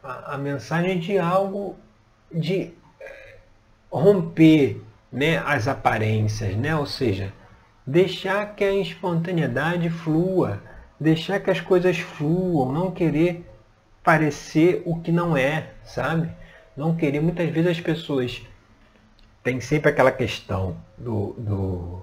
a, 0.00 0.34
a 0.34 0.38
mensagem 0.38 1.00
de 1.00 1.18
algo 1.18 1.74
de 2.32 2.72
romper 3.90 4.80
né, 5.10 5.38
as 5.38 5.66
aparências, 5.66 6.54
né? 6.54 6.76
ou 6.76 6.86
seja, 6.86 7.32
deixar 7.84 8.54
que 8.54 8.62
a 8.62 8.72
espontaneidade 8.74 9.90
flua, 9.90 10.62
deixar 11.00 11.40
que 11.40 11.50
as 11.50 11.60
coisas 11.60 11.98
fluam, 11.98 12.70
não 12.70 12.92
querer 12.92 13.44
parecer 14.08 14.82
o 14.86 14.98
que 14.98 15.12
não 15.12 15.36
é, 15.36 15.66
sabe? 15.84 16.30
Não 16.74 16.96
querer, 16.96 17.20
muitas 17.20 17.50
vezes 17.50 17.72
as 17.72 17.78
pessoas 17.78 18.40
têm 19.44 19.60
sempre 19.60 19.90
aquela 19.90 20.10
questão 20.10 20.78
do, 20.96 21.34
do 21.36 22.02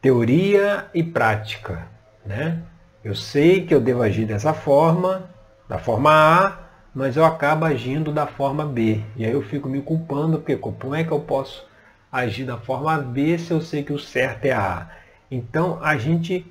teoria 0.00 0.86
e 0.94 1.02
prática, 1.02 1.86
né? 2.24 2.62
Eu 3.04 3.14
sei 3.14 3.66
que 3.66 3.74
eu 3.74 3.82
devo 3.82 4.00
agir 4.00 4.24
dessa 4.24 4.54
forma, 4.54 5.28
da 5.68 5.78
forma 5.78 6.10
A, 6.10 6.58
mas 6.94 7.18
eu 7.18 7.24
acabo 7.26 7.66
agindo 7.66 8.10
da 8.10 8.26
forma 8.26 8.64
B. 8.64 9.04
E 9.16 9.26
aí 9.26 9.32
eu 9.32 9.42
fico 9.42 9.68
me 9.68 9.82
culpando, 9.82 10.38
porque 10.38 10.56
como 10.56 10.94
é 10.94 11.04
que 11.04 11.12
eu 11.12 11.20
posso 11.20 11.68
agir 12.10 12.46
da 12.46 12.56
forma 12.56 12.96
B 12.96 13.36
se 13.36 13.50
eu 13.50 13.60
sei 13.60 13.82
que 13.82 13.92
o 13.92 13.98
certo 13.98 14.46
é 14.46 14.52
a? 14.52 14.88
Então 15.30 15.78
a 15.82 15.98
gente 15.98 16.50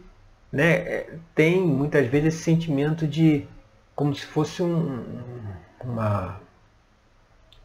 né, 0.52 0.74
é, 0.74 1.14
tem 1.34 1.60
muitas 1.60 2.06
vezes 2.06 2.36
esse 2.36 2.44
sentimento 2.44 3.08
de 3.08 3.48
como 4.00 4.16
se 4.16 4.26
fosse 4.26 4.64
um, 4.64 5.04
uma, 5.84 6.40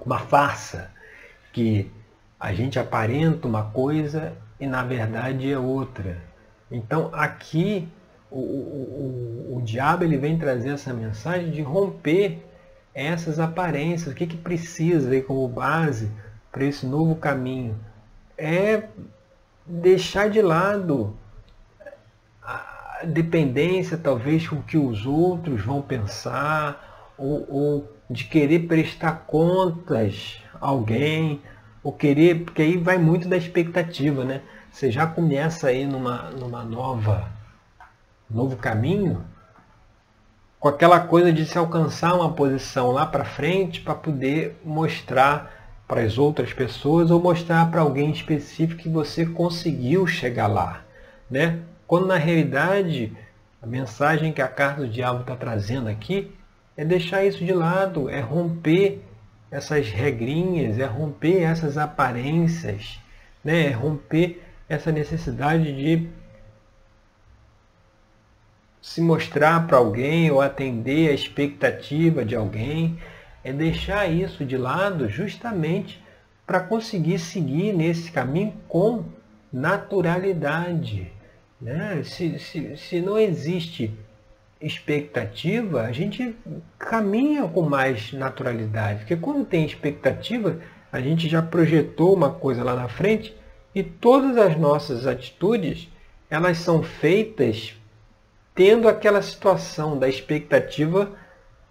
uma 0.04 0.18
farsa, 0.18 0.90
que 1.52 1.88
a 2.40 2.52
gente 2.52 2.76
aparenta 2.76 3.46
uma 3.46 3.70
coisa 3.70 4.32
e 4.58 4.66
na 4.66 4.82
verdade 4.82 5.48
é 5.48 5.56
outra. 5.56 6.20
Então 6.68 7.08
aqui 7.12 7.88
o, 8.32 8.40
o, 8.40 9.52
o, 9.52 9.58
o 9.58 9.62
diabo 9.62 10.02
ele 10.02 10.18
vem 10.18 10.36
trazer 10.36 10.70
essa 10.70 10.92
mensagem 10.92 11.52
de 11.52 11.62
romper 11.62 12.44
essas 12.92 13.38
aparências. 13.38 14.12
O 14.12 14.16
que, 14.16 14.26
que 14.26 14.36
precisa 14.36 15.12
aí 15.12 15.22
como 15.22 15.46
base 15.46 16.10
para 16.50 16.64
esse 16.64 16.84
novo 16.84 17.14
caminho? 17.14 17.78
É 18.36 18.88
deixar 19.64 20.28
de 20.28 20.42
lado 20.42 21.16
a 22.42 22.74
dependência, 23.04 23.96
talvez, 23.96 24.46
com 24.49 24.56
o 24.56 24.62
que 24.62 24.76
os 24.76 25.06
outros 25.06 25.62
vão 25.62 25.82
pensar, 25.82 27.12
ou, 27.16 27.46
ou 27.49 27.92
de 28.11 28.25
querer 28.25 28.66
prestar 28.66 29.25
contas 29.26 30.42
a 30.61 30.68
alguém, 30.68 31.40
ou 31.82 31.92
querer, 31.92 32.44
porque 32.44 32.62
aí 32.62 32.76
vai 32.76 32.99
muito 32.99 33.28
da 33.28 33.37
expectativa, 33.37 34.25
né? 34.25 34.40
Você 34.70 34.90
já 34.90 35.06
começa 35.06 35.68
aí 35.68 35.87
numa, 35.87 36.30
numa 36.30 36.64
nova, 36.64 37.28
novo 38.28 38.56
caminho, 38.56 39.25
com 40.58 40.68
aquela 40.68 40.99
coisa 40.99 41.32
de 41.32 41.44
se 41.44 41.58
alcançar 41.58 42.14
uma 42.14 42.32
posição 42.32 42.90
lá 42.90 43.04
para 43.04 43.25
frente 43.25 43.82
para 43.82 43.94
poder 43.94 44.58
mostrar 44.64 45.52
para 45.87 46.00
as 46.00 46.16
outras 46.16 46.52
pessoas 46.52 47.11
ou 47.11 47.20
mostrar 47.20 47.70
para 47.70 47.82
alguém 47.82 48.11
específico 48.11 48.82
que 48.82 48.88
você 48.88 49.26
conseguiu 49.26 50.06
chegar 50.06 50.46
lá, 50.46 50.82
né? 51.30 51.61
Quando 51.86 52.06
na 52.06 52.16
realidade 52.16 53.12
a 53.60 53.66
mensagem 53.66 54.32
que 54.32 54.42
a 54.42 54.48
carta 54.48 54.82
do 54.82 54.88
diabo 54.88 55.20
está 55.20 55.36
trazendo 55.36 55.88
aqui 55.88 56.30
é 56.76 56.84
deixar 56.84 57.24
isso 57.24 57.44
de 57.44 57.52
lado, 57.52 58.10
é 58.10 58.20
romper 58.20 59.00
essas 59.50 59.88
regrinhas, 59.88 60.78
é 60.78 60.84
romper 60.84 61.42
essas 61.42 61.78
aparências, 61.78 62.98
né? 63.42 63.66
é 63.66 63.70
romper 63.70 64.42
essa 64.68 64.90
necessidade 64.90 65.72
de 65.72 66.08
se 68.82 69.00
mostrar 69.00 69.66
para 69.66 69.78
alguém 69.78 70.30
ou 70.30 70.42
atender 70.42 71.08
a 71.08 71.14
expectativa 71.14 72.24
de 72.24 72.36
alguém, 72.36 72.98
é 73.42 73.52
deixar 73.52 74.06
isso 74.06 74.44
de 74.44 74.58
lado 74.58 75.08
justamente 75.08 76.02
para 76.46 76.60
conseguir 76.60 77.18
seguir 77.18 77.72
nesse 77.72 78.12
caminho 78.12 78.52
com 78.68 79.04
naturalidade. 79.50 81.13
Né? 81.64 82.02
Se, 82.04 82.38
se, 82.38 82.76
se 82.76 83.00
não 83.00 83.18
existe 83.18 83.90
expectativa, 84.60 85.80
a 85.80 85.92
gente 85.92 86.36
caminha 86.78 87.48
com 87.48 87.62
mais 87.62 88.12
naturalidade. 88.12 88.98
Porque 88.98 89.16
quando 89.16 89.46
tem 89.46 89.64
expectativa, 89.64 90.58
a 90.92 91.00
gente 91.00 91.26
já 91.26 91.40
projetou 91.40 92.14
uma 92.14 92.30
coisa 92.30 92.62
lá 92.62 92.76
na 92.76 92.86
frente 92.86 93.34
e 93.74 93.82
todas 93.82 94.36
as 94.36 94.58
nossas 94.58 95.06
atitudes 95.06 95.88
elas 96.28 96.58
são 96.58 96.82
feitas 96.82 97.74
tendo 98.54 98.86
aquela 98.86 99.22
situação 99.22 99.98
da 99.98 100.06
expectativa 100.06 101.12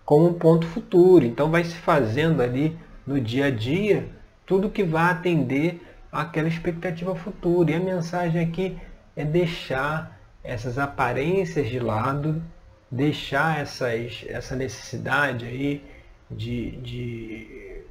como 0.04 0.28
um 0.28 0.34
ponto 0.34 0.66
futuro. 0.66 1.24
Então 1.24 1.52
vai 1.52 1.64
se 1.64 1.76
fazendo 1.76 2.42
ali 2.42 2.76
no 3.06 3.22
dia 3.22 3.46
a 3.46 3.52
dia 3.52 4.10
tudo 4.44 4.72
que 4.72 4.84
vai 4.84 5.12
atender 5.12 5.80
àquela 6.12 6.48
expectativa 6.48 7.16
futura. 7.16 7.70
E 7.70 7.76
a 7.76 7.80
mensagem 7.80 8.44
aqui 8.44 8.76
é 9.16 9.24
deixar 9.24 10.20
essas 10.44 10.78
aparências 10.78 11.70
de 11.70 11.80
lado, 11.80 12.44
deixar 12.90 13.60
essas, 13.60 14.26
essa 14.28 14.56
necessidade 14.56 15.46
aí 15.46 15.86
de, 16.30 16.72
de 16.78 17.84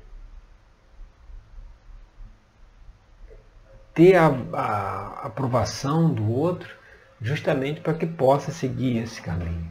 ter 3.94 4.16
a, 4.16 4.28
a 4.52 5.26
aprovação 5.26 6.12
do 6.12 6.30
outro 6.30 6.74
justamente 7.20 7.80
para 7.80 7.94
que 7.94 8.06
possa 8.06 8.50
seguir 8.50 8.98
esse 8.98 9.22
caminho. 9.22 9.70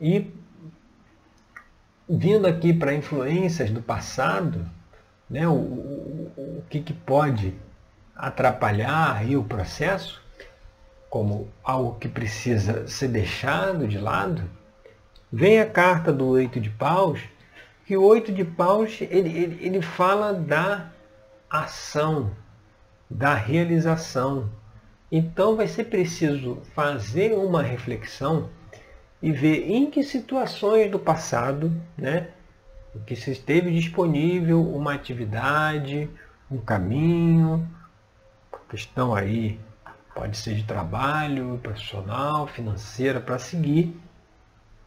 E 0.00 0.30
vindo 2.08 2.46
aqui 2.46 2.72
para 2.72 2.94
influências 2.94 3.70
do 3.70 3.82
passado, 3.82 4.68
né, 5.28 5.48
o, 5.48 5.52
o, 5.52 6.58
o 6.58 6.64
que, 6.68 6.80
que 6.80 6.92
pode 6.92 7.54
atrapalhar 8.14 9.16
aí 9.16 9.36
o 9.36 9.44
processo, 9.44 10.22
como 11.16 11.48
algo 11.64 11.98
que 11.98 12.08
precisa 12.08 12.86
ser 12.86 13.08
deixado 13.08 13.88
de 13.88 13.96
lado, 13.96 14.42
vem 15.32 15.58
a 15.58 15.64
carta 15.64 16.12
do 16.12 16.26
oito 16.26 16.60
de 16.60 16.68
paus, 16.68 17.18
que 17.86 17.96
o 17.96 18.02
oito 18.02 18.30
de 18.30 18.44
paus 18.44 18.98
ele, 19.00 19.30
ele, 19.30 19.66
ele 19.66 19.80
fala 19.80 20.34
da 20.34 20.90
ação, 21.48 22.32
da 23.08 23.32
realização, 23.32 24.50
então 25.10 25.56
vai 25.56 25.66
ser 25.66 25.84
preciso 25.84 26.60
fazer 26.74 27.32
uma 27.32 27.62
reflexão 27.62 28.50
e 29.22 29.32
ver 29.32 29.70
em 29.70 29.90
que 29.90 30.02
situações 30.02 30.90
do 30.90 30.98
passado, 30.98 31.72
né, 31.96 32.28
que 33.06 33.16
se 33.16 33.30
esteve 33.30 33.72
disponível 33.72 34.62
uma 34.62 34.92
atividade, 34.92 36.10
um 36.50 36.58
caminho, 36.58 37.66
questão 38.68 39.14
aí 39.14 39.58
pode 40.16 40.38
ser 40.38 40.54
de 40.54 40.62
trabalho, 40.62 41.60
profissional, 41.62 42.46
financeira 42.46 43.20
para 43.20 43.38
seguir 43.38 43.94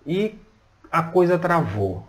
e 0.06 0.36
a 0.92 1.04
coisa 1.04 1.38
travou, 1.38 2.08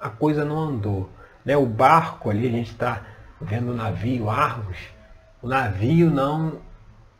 a 0.00 0.08
coisa 0.08 0.42
não 0.42 0.58
andou. 0.58 1.10
Né? 1.44 1.54
O 1.54 1.66
barco 1.66 2.30
ali, 2.30 2.48
a 2.48 2.50
gente 2.50 2.70
está 2.70 3.02
vendo 3.38 3.72
o 3.72 3.74
navio 3.74 4.30
Argos, 4.30 4.78
o 5.42 5.46
navio 5.46 6.10
não 6.10 6.60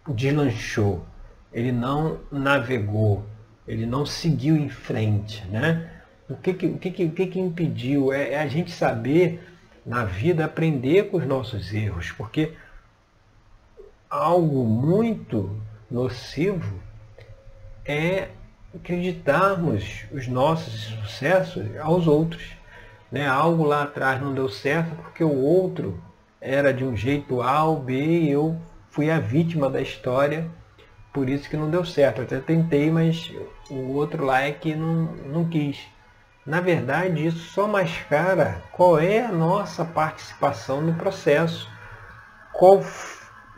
deslanchou, 0.09 1.05
ele 1.53 1.71
não 1.71 2.21
navegou, 2.31 3.27
ele 3.69 3.85
não 3.85 4.07
seguiu 4.07 4.57
em 4.57 4.71
frente. 4.71 5.47
Né? 5.49 5.91
O, 6.31 6.35
que, 6.35 6.55
que, 6.55 6.67
o, 6.67 6.79
que, 6.79 7.05
o 7.05 7.11
que, 7.11 7.27
que 7.27 7.39
impediu? 7.39 8.11
É, 8.11 8.31
é 8.33 8.41
a 8.41 8.47
gente 8.47 8.71
saber 8.71 9.47
na 9.85 10.05
vida 10.05 10.47
aprender 10.47 11.11
com 11.11 11.19
os 11.19 11.27
nossos 11.27 11.75
erros, 11.75 12.11
porque 12.13 12.55
algo 14.13 14.67
muito 14.67 15.59
nocivo 15.91 16.79
é 17.83 18.29
acreditarmos 18.75 20.05
os 20.13 20.29
nossos 20.29 20.85
sucessos 20.85 21.65
aos 21.81 22.07
outros. 22.07 22.55
Né? 23.11 23.27
Algo 23.27 23.65
lá 23.65 23.85
atrás 23.85 24.21
não 24.21 24.35
deu 24.35 24.51
certo 24.51 24.95
porque 24.97 25.25
o 25.25 25.35
outro 25.35 25.99
era 26.39 26.75
de 26.75 26.85
um 26.85 26.95
jeito 26.95 27.41
A 27.41 27.65
ou 27.65 27.81
B 27.81 27.95
e 27.95 28.31
eu 28.31 28.55
fui 28.91 29.11
a 29.11 29.19
vítima 29.19 29.71
da 29.71 29.81
história, 29.81 30.47
por 31.11 31.31
isso 31.31 31.49
que 31.49 31.57
não 31.57 31.71
deu 31.71 31.85
certo. 31.85 32.19
Eu 32.19 32.25
até 32.25 32.39
tentei, 32.39 32.91
mas 32.91 33.33
o 33.71 33.95
outro 33.95 34.27
lá 34.27 34.43
é 34.43 34.53
que 34.53 34.75
não, 34.75 35.05
não 35.27 35.49
quis. 35.49 35.81
Na 36.45 36.61
verdade, 36.61 37.27
isso 37.27 37.51
só 37.51 37.67
mascara 37.67 38.61
qual 38.73 38.99
é 38.99 39.25
a 39.25 39.33
nossa 39.33 39.87
participação 39.87 40.83
no 40.83 40.93
processo. 40.95 41.71
Qual, 42.53 42.83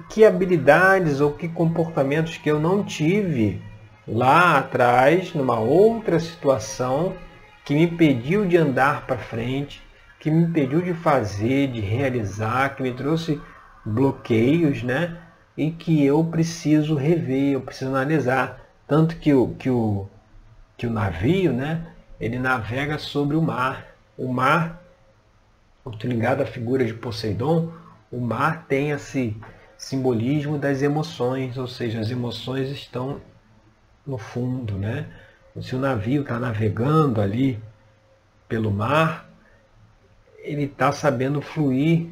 que 0.09 0.24
habilidades 0.24 1.20
ou 1.20 1.33
que 1.33 1.48
comportamentos 1.48 2.37
que 2.37 2.50
eu 2.50 2.59
não 2.59 2.83
tive 2.83 3.62
lá 4.07 4.59
atrás, 4.59 5.33
numa 5.35 5.59
outra 5.59 6.18
situação, 6.18 7.14
que 7.64 7.74
me 7.74 7.85
impediu 7.85 8.46
de 8.46 8.57
andar 8.57 9.07
para 9.07 9.16
frente, 9.16 9.83
que 10.20 10.30
me 10.30 10.44
impediu 10.44 10.83
de 10.83 10.92
fazer, 10.92 11.68
de 11.68 11.80
realizar, 11.80 12.74
que 12.76 12.83
me 12.83 12.92
trouxe 12.92 13.40
bloqueios, 13.85 14.83
né? 14.83 15.18
E 15.57 15.70
que 15.70 16.04
eu 16.04 16.24
preciso 16.24 16.94
rever, 16.94 17.52
eu 17.52 17.61
preciso 17.61 17.90
analisar. 17.90 18.61
Tanto 18.87 19.16
que 19.16 19.33
o, 19.33 19.54
que 19.54 19.70
o, 19.70 20.09
que 20.76 20.87
o 20.87 20.90
navio, 20.90 21.52
né? 21.52 21.87
Ele 22.20 22.38
navega 22.38 22.98
sobre 22.98 23.37
o 23.37 23.42
mar. 23.42 23.87
O 24.16 24.33
mar 24.33 24.85
muito 25.85 26.07
ligado 26.07 26.42
à 26.42 26.46
figura 26.46 26.85
de 26.85 26.94
Poseidon, 26.94 27.70
o 28.11 28.18
mar 28.18 28.64
tem 28.66 28.90
esse 28.90 29.37
simbolismo 29.76 30.58
das 30.58 30.82
emoções, 30.82 31.58
ou 31.58 31.66
seja, 31.66 32.00
as 32.00 32.10
emoções 32.10 32.70
estão 32.70 33.20
no 34.06 34.18
fundo, 34.18 34.74
né? 34.74 35.06
Se 35.60 35.76
o 35.76 35.78
navio 35.78 36.22
está 36.22 36.38
navegando 36.38 37.20
ali 37.20 37.62
pelo 38.48 38.70
mar, 38.70 39.28
ele 40.38 40.64
está 40.64 40.92
sabendo 40.92 41.40
fluir 41.40 42.08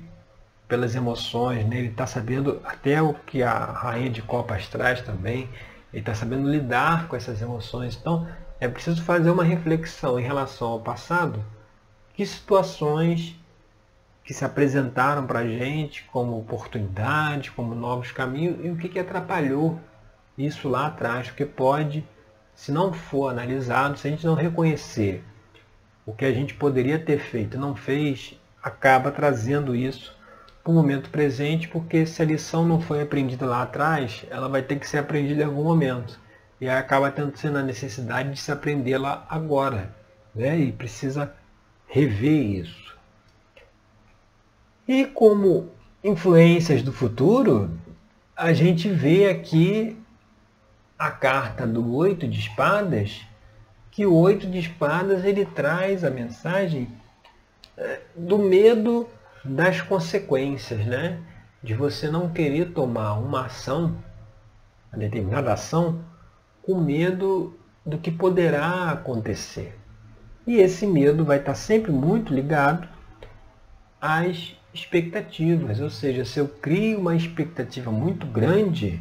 pelas 0.66 0.94
emoções, 0.94 1.66
né? 1.66 1.76
ele 1.76 1.88
está 1.88 2.06
sabendo 2.06 2.60
até 2.64 3.02
o 3.02 3.12
que 3.12 3.42
a 3.42 3.52
rainha 3.52 4.08
de 4.08 4.22
copas 4.22 4.68
traz 4.68 5.02
também, 5.02 5.48
ele 5.92 6.00
está 6.00 6.14
sabendo 6.14 6.48
lidar 6.48 7.08
com 7.08 7.14
essas 7.14 7.42
emoções. 7.42 7.98
Então, 8.00 8.26
é 8.58 8.66
preciso 8.66 9.02
fazer 9.02 9.30
uma 9.30 9.44
reflexão 9.44 10.18
em 10.18 10.22
relação 10.22 10.68
ao 10.68 10.80
passado, 10.80 11.44
que 12.14 12.24
situações 12.24 13.38
que 14.24 14.32
se 14.32 14.44
apresentaram 14.44 15.26
para 15.26 15.40
a 15.40 15.46
gente 15.46 16.04
como 16.04 16.38
oportunidade, 16.38 17.50
como 17.50 17.74
novos 17.74 18.12
caminhos, 18.12 18.64
e 18.64 18.70
o 18.70 18.76
que, 18.76 18.88
que 18.88 18.98
atrapalhou 18.98 19.80
isso 20.38 20.68
lá 20.68 20.86
atrás, 20.86 21.28
porque 21.28 21.44
pode, 21.44 22.06
se 22.54 22.70
não 22.70 22.92
for 22.92 23.28
analisado, 23.28 23.98
se 23.98 24.06
a 24.06 24.10
gente 24.10 24.26
não 24.26 24.34
reconhecer 24.34 25.24
o 26.06 26.12
que 26.12 26.24
a 26.24 26.32
gente 26.32 26.54
poderia 26.54 26.98
ter 26.98 27.18
feito 27.18 27.56
e 27.56 27.60
não 27.60 27.74
fez, 27.74 28.38
acaba 28.62 29.10
trazendo 29.10 29.74
isso 29.74 30.16
para 30.62 30.70
o 30.70 30.74
momento 30.74 31.10
presente, 31.10 31.66
porque 31.68 32.06
se 32.06 32.22
a 32.22 32.24
lição 32.24 32.64
não 32.64 32.80
foi 32.80 33.02
aprendida 33.02 33.44
lá 33.44 33.62
atrás, 33.62 34.24
ela 34.30 34.48
vai 34.48 34.62
ter 34.62 34.78
que 34.78 34.88
ser 34.88 34.98
aprendida 34.98 35.42
em 35.42 35.46
algum 35.46 35.64
momento. 35.64 36.18
E 36.60 36.68
acaba 36.68 37.10
tendo 37.10 37.36
sendo 37.36 37.58
a 37.58 37.62
necessidade 37.62 38.30
de 38.30 38.38
se 38.38 38.52
aprendê-la 38.52 39.26
agora. 39.28 39.92
Né? 40.32 40.56
E 40.60 40.72
precisa 40.72 41.34
rever 41.88 42.60
isso. 42.60 42.81
E 44.86 45.04
como 45.04 45.70
influências 46.02 46.82
do 46.82 46.92
futuro, 46.92 47.70
a 48.36 48.52
gente 48.52 48.88
vê 48.88 49.28
aqui 49.28 49.96
a 50.98 51.10
carta 51.10 51.66
do 51.66 51.94
oito 51.94 52.26
de 52.26 52.40
espadas, 52.40 53.20
que 53.92 54.04
o 54.04 54.14
oito 54.14 54.46
de 54.48 54.58
espadas 54.58 55.24
ele 55.24 55.44
traz 55.44 56.02
a 56.02 56.10
mensagem 56.10 56.88
eh, 57.76 58.00
do 58.16 58.38
medo 58.38 59.08
das 59.44 59.80
consequências, 59.80 60.84
né? 60.84 61.20
De 61.62 61.74
você 61.74 62.10
não 62.10 62.28
querer 62.28 62.72
tomar 62.72 63.14
uma 63.14 63.46
ação, 63.46 63.96
uma 64.92 64.98
determinada 64.98 65.52
ação, 65.52 66.04
com 66.62 66.80
medo 66.80 67.56
do 67.86 67.98
que 67.98 68.10
poderá 68.10 68.90
acontecer. 68.90 69.78
E 70.44 70.56
esse 70.56 70.86
medo 70.88 71.24
vai 71.24 71.38
estar 71.38 71.54
sempre 71.54 71.92
muito 71.92 72.34
ligado 72.34 72.88
às 74.00 74.56
expectativas, 74.74 75.80
ou 75.80 75.90
seja, 75.90 76.24
se 76.24 76.38
eu 76.38 76.48
crio 76.48 76.98
uma 76.98 77.14
expectativa 77.14 77.90
muito 77.90 78.26
grande, 78.26 79.00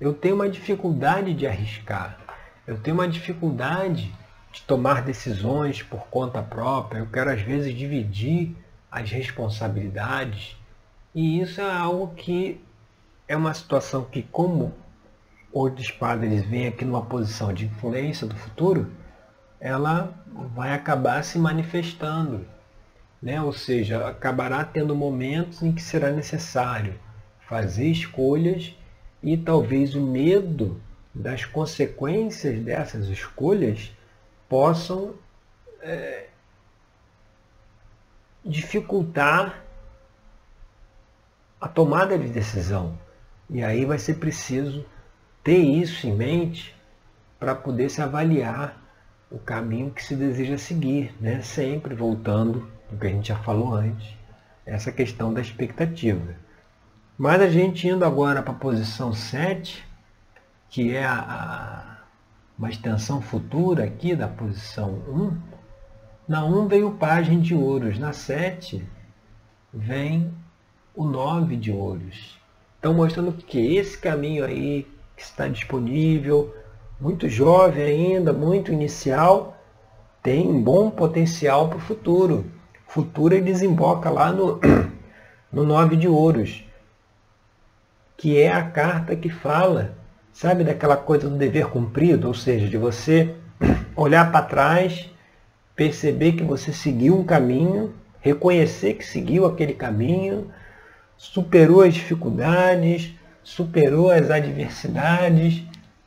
eu 0.00 0.14
tenho 0.14 0.36
uma 0.36 0.48
dificuldade 0.48 1.34
de 1.34 1.46
arriscar, 1.46 2.18
eu 2.66 2.78
tenho 2.78 2.94
uma 2.96 3.08
dificuldade 3.08 4.12
de 4.52 4.62
tomar 4.62 5.02
decisões 5.02 5.82
por 5.82 6.06
conta 6.08 6.42
própria, 6.42 7.00
eu 7.00 7.06
quero 7.06 7.30
às 7.30 7.40
vezes 7.42 7.76
dividir 7.76 8.54
as 8.90 9.10
responsabilidades. 9.10 10.56
E 11.14 11.40
isso 11.40 11.60
é 11.60 11.70
algo 11.70 12.14
que 12.14 12.60
é 13.26 13.36
uma 13.36 13.52
situação 13.52 14.04
que, 14.04 14.22
como 14.22 14.72
oito 15.52 15.82
espadas 15.82 16.24
eles 16.24 16.46
vêm 16.46 16.68
aqui 16.68 16.84
numa 16.84 17.02
posição 17.02 17.52
de 17.52 17.66
influência 17.66 18.26
do 18.26 18.36
futuro, 18.36 18.90
ela 19.60 20.14
vai 20.54 20.72
acabar 20.72 21.22
se 21.24 21.38
manifestando. 21.38 22.46
Né? 23.20 23.40
Ou 23.42 23.52
seja, 23.52 24.06
acabará 24.06 24.64
tendo 24.64 24.94
momentos 24.94 25.62
em 25.62 25.72
que 25.72 25.82
será 25.82 26.10
necessário 26.10 26.98
fazer 27.40 27.86
escolhas 27.86 28.74
e 29.22 29.36
talvez 29.36 29.94
o 29.94 30.00
medo 30.00 30.80
das 31.14 31.44
consequências 31.44 32.60
dessas 32.62 33.08
escolhas 33.08 33.90
possam 34.48 35.14
é, 35.80 36.26
dificultar 38.44 39.64
a 41.60 41.68
tomada 41.68 42.16
de 42.16 42.28
decisão. 42.28 42.96
E 43.50 43.62
aí 43.62 43.84
vai 43.84 43.98
ser 43.98 44.14
preciso 44.14 44.84
ter 45.42 45.58
isso 45.58 46.06
em 46.06 46.14
mente 46.14 46.76
para 47.38 47.54
poder 47.54 47.88
se 47.90 48.00
avaliar 48.00 48.80
o 49.30 49.38
caminho 49.38 49.90
que 49.90 50.02
se 50.02 50.14
deseja 50.14 50.56
seguir, 50.56 51.14
né? 51.20 51.42
sempre 51.42 51.94
voltando 51.94 52.77
ao 52.90 52.98
que 52.98 53.06
a 53.06 53.10
gente 53.10 53.28
já 53.28 53.36
falou 53.36 53.74
antes, 53.74 54.16
essa 54.64 54.92
questão 54.92 55.32
da 55.32 55.40
expectativa. 55.40 56.34
Mas 57.16 57.40
a 57.40 57.48
gente 57.48 57.88
indo 57.88 58.04
agora 58.04 58.42
para 58.42 58.52
a 58.52 58.56
posição 58.56 59.12
7, 59.12 59.84
que 60.68 60.94
é 60.94 61.04
a, 61.04 61.18
a, 61.18 61.96
uma 62.58 62.68
extensão 62.68 63.20
futura 63.20 63.84
aqui 63.84 64.14
da 64.14 64.28
posição 64.28 64.90
1, 65.08 65.36
na 66.28 66.44
1 66.44 66.68
veio 66.68 66.88
o 66.88 66.94
pajem 66.94 67.40
de 67.40 67.54
ouros, 67.54 67.98
na 67.98 68.12
7 68.12 68.86
vem 69.72 70.32
o 70.94 71.04
9 71.04 71.56
de 71.56 71.72
ouros. 71.72 72.38
Então 72.78 72.94
mostrando 72.94 73.32
que 73.32 73.76
esse 73.76 73.98
caminho 73.98 74.44
aí 74.44 74.86
que 75.16 75.22
está 75.22 75.48
disponível, 75.48 76.54
muito 77.00 77.28
jovem 77.28 77.82
ainda, 77.82 78.32
muito 78.32 78.72
inicial, 78.72 79.56
tem 80.22 80.46
um 80.48 80.62
bom 80.62 80.90
potencial 80.90 81.68
para 81.68 81.78
o 81.78 81.80
futuro. 81.80 82.44
O 82.88 82.90
futuro 82.90 83.34
ele 83.34 83.44
desemboca 83.44 84.08
lá 84.08 84.32
no, 84.32 84.58
no 85.52 85.64
9 85.64 85.96
de 85.96 86.08
ouros, 86.08 86.64
que 88.16 88.36
é 88.36 88.50
a 88.50 88.62
carta 88.62 89.14
que 89.14 89.28
fala, 89.28 89.94
sabe, 90.32 90.64
daquela 90.64 90.96
coisa 90.96 91.28
do 91.28 91.36
dever 91.36 91.66
cumprido, 91.66 92.26
ou 92.26 92.34
seja, 92.34 92.66
de 92.66 92.76
você 92.76 93.36
olhar 93.94 94.32
para 94.32 94.44
trás 94.44 95.10
perceber 95.78 96.32
que 96.32 96.42
você 96.42 96.72
seguiu 96.72 97.16
um 97.16 97.22
caminho, 97.22 97.94
reconhecer 98.20 98.94
que 98.94 99.06
seguiu 99.06 99.46
aquele 99.46 99.74
caminho, 99.74 100.50
superou 101.16 101.82
as 101.82 101.94
dificuldades, 101.94 103.14
superou 103.44 104.10
as 104.10 104.28
adversidades, 104.28 105.62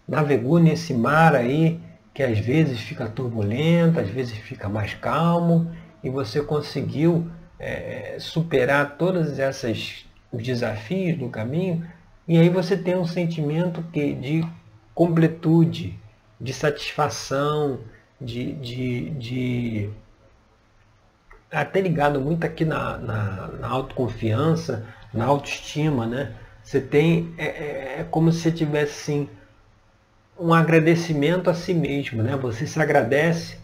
navegou 0.05 0.59
nesse 0.59 0.93
mar 0.93 1.33
aí 1.33 1.79
que 2.13 2.21
às 2.21 2.37
vezes 2.37 2.81
fica 2.81 3.07
turbulento, 3.07 3.97
às 3.97 4.09
vezes 4.09 4.37
fica 4.39 4.67
mais 4.67 4.93
calmo, 4.93 5.71
e 6.03 6.09
você 6.09 6.41
conseguiu 6.41 7.29
é, 7.59 8.17
superar 8.19 8.97
todos 8.97 9.37
esses 9.37 10.05
os 10.31 10.41
desafios 10.41 11.17
do 11.17 11.27
caminho, 11.27 11.85
e 12.27 12.37
aí 12.37 12.49
você 12.49 12.77
tem 12.77 12.95
um 12.95 13.05
sentimento 13.05 13.83
que, 13.91 14.13
de 14.13 14.47
completude, 14.95 15.99
de 16.39 16.53
satisfação, 16.53 17.81
de, 18.19 18.53
de, 18.53 19.09
de 19.11 19.89
até 21.51 21.81
ligado 21.81 22.21
muito 22.21 22.45
aqui 22.45 22.63
na, 22.63 22.97
na, 22.97 23.47
na, 23.47 23.67
autoconfiança, 23.67 24.85
na 25.13 25.25
autoestima, 25.25 26.05
né? 26.05 26.33
Você 26.63 26.79
tem, 26.79 27.33
é, 27.37 27.45
é, 27.45 27.95
é 27.99 28.07
como 28.09 28.31
se 28.31 28.51
tivesse 28.51 29.11
assim, 29.11 29.29
um 30.39 30.53
agradecimento 30.53 31.49
a 31.49 31.53
si 31.53 31.73
mesmo, 31.73 32.23
né? 32.23 32.37
Você 32.37 32.65
se 32.65 32.79
agradece 32.81 33.57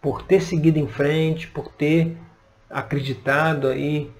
por 0.00 0.22
ter 0.22 0.40
seguido 0.40 0.78
em 0.78 0.88
frente, 0.88 1.46
por 1.46 1.68
ter 1.68 2.16
acreditado 2.68 3.68
aí 3.68 4.10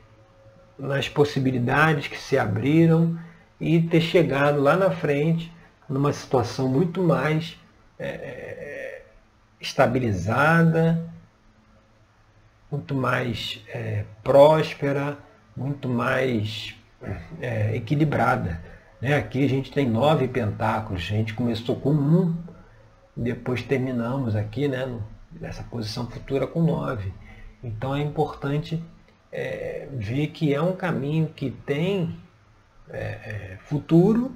nas 0.78 1.08
possibilidades 1.08 2.08
que 2.08 2.18
se 2.18 2.38
abriram 2.38 3.18
e 3.60 3.80
ter 3.80 4.00
chegado 4.00 4.60
lá 4.60 4.76
na 4.76 4.90
frente 4.90 5.52
numa 5.88 6.12
situação 6.12 6.68
muito 6.68 7.02
mais 7.02 7.58
é, 7.98 8.06
é 8.06 9.02
estabilizada, 9.60 11.10
muito 12.70 12.94
mais 12.94 13.62
é, 13.68 14.04
próspera, 14.22 15.18
muito 15.56 15.88
mais 15.88 16.74
é, 17.40 17.76
equilibrada. 17.76 18.60
Né? 19.00 19.16
Aqui 19.16 19.44
a 19.44 19.48
gente 19.48 19.70
tem 19.70 19.88
nove 19.88 20.28
pentáculos, 20.28 21.02
a 21.02 21.16
gente 21.16 21.34
começou 21.34 21.76
com 21.76 21.90
um, 21.90 22.34
depois 23.16 23.62
terminamos 23.62 24.36
aqui 24.36 24.68
né, 24.68 24.86
nessa 25.32 25.62
posição 25.62 26.06
futura 26.08 26.46
com 26.46 26.62
nove. 26.62 27.12
Então 27.62 27.94
é 27.94 28.00
importante 28.00 28.82
é, 29.30 29.88
ver 29.92 30.28
que 30.28 30.54
é 30.54 30.60
um 30.60 30.74
caminho 30.74 31.28
que 31.28 31.50
tem 31.50 32.18
é, 32.88 32.98
é, 32.98 33.58
futuro, 33.64 34.34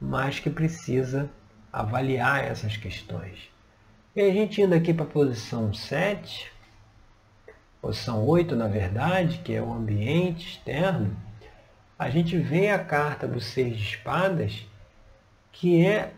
mas 0.00 0.38
que 0.38 0.50
precisa 0.50 1.30
avaliar 1.72 2.44
essas 2.44 2.76
questões. 2.76 3.50
E 4.14 4.20
a 4.20 4.32
gente 4.32 4.60
indo 4.60 4.74
aqui 4.74 4.92
para 4.92 5.04
a 5.04 5.08
posição 5.08 5.72
7, 5.72 6.50
posição 7.80 8.24
8 8.26 8.54
na 8.54 8.68
verdade, 8.68 9.38
que 9.38 9.54
é 9.54 9.62
o 9.62 9.72
ambiente 9.72 10.48
externo, 10.48 11.16
a 11.98 12.08
gente 12.10 12.38
vê 12.38 12.70
a 12.70 12.78
carta 12.78 13.26
do 13.26 13.40
Seis 13.40 13.76
de 13.76 13.82
Espadas, 13.82 14.64
que 15.50 15.84
é 15.84 16.12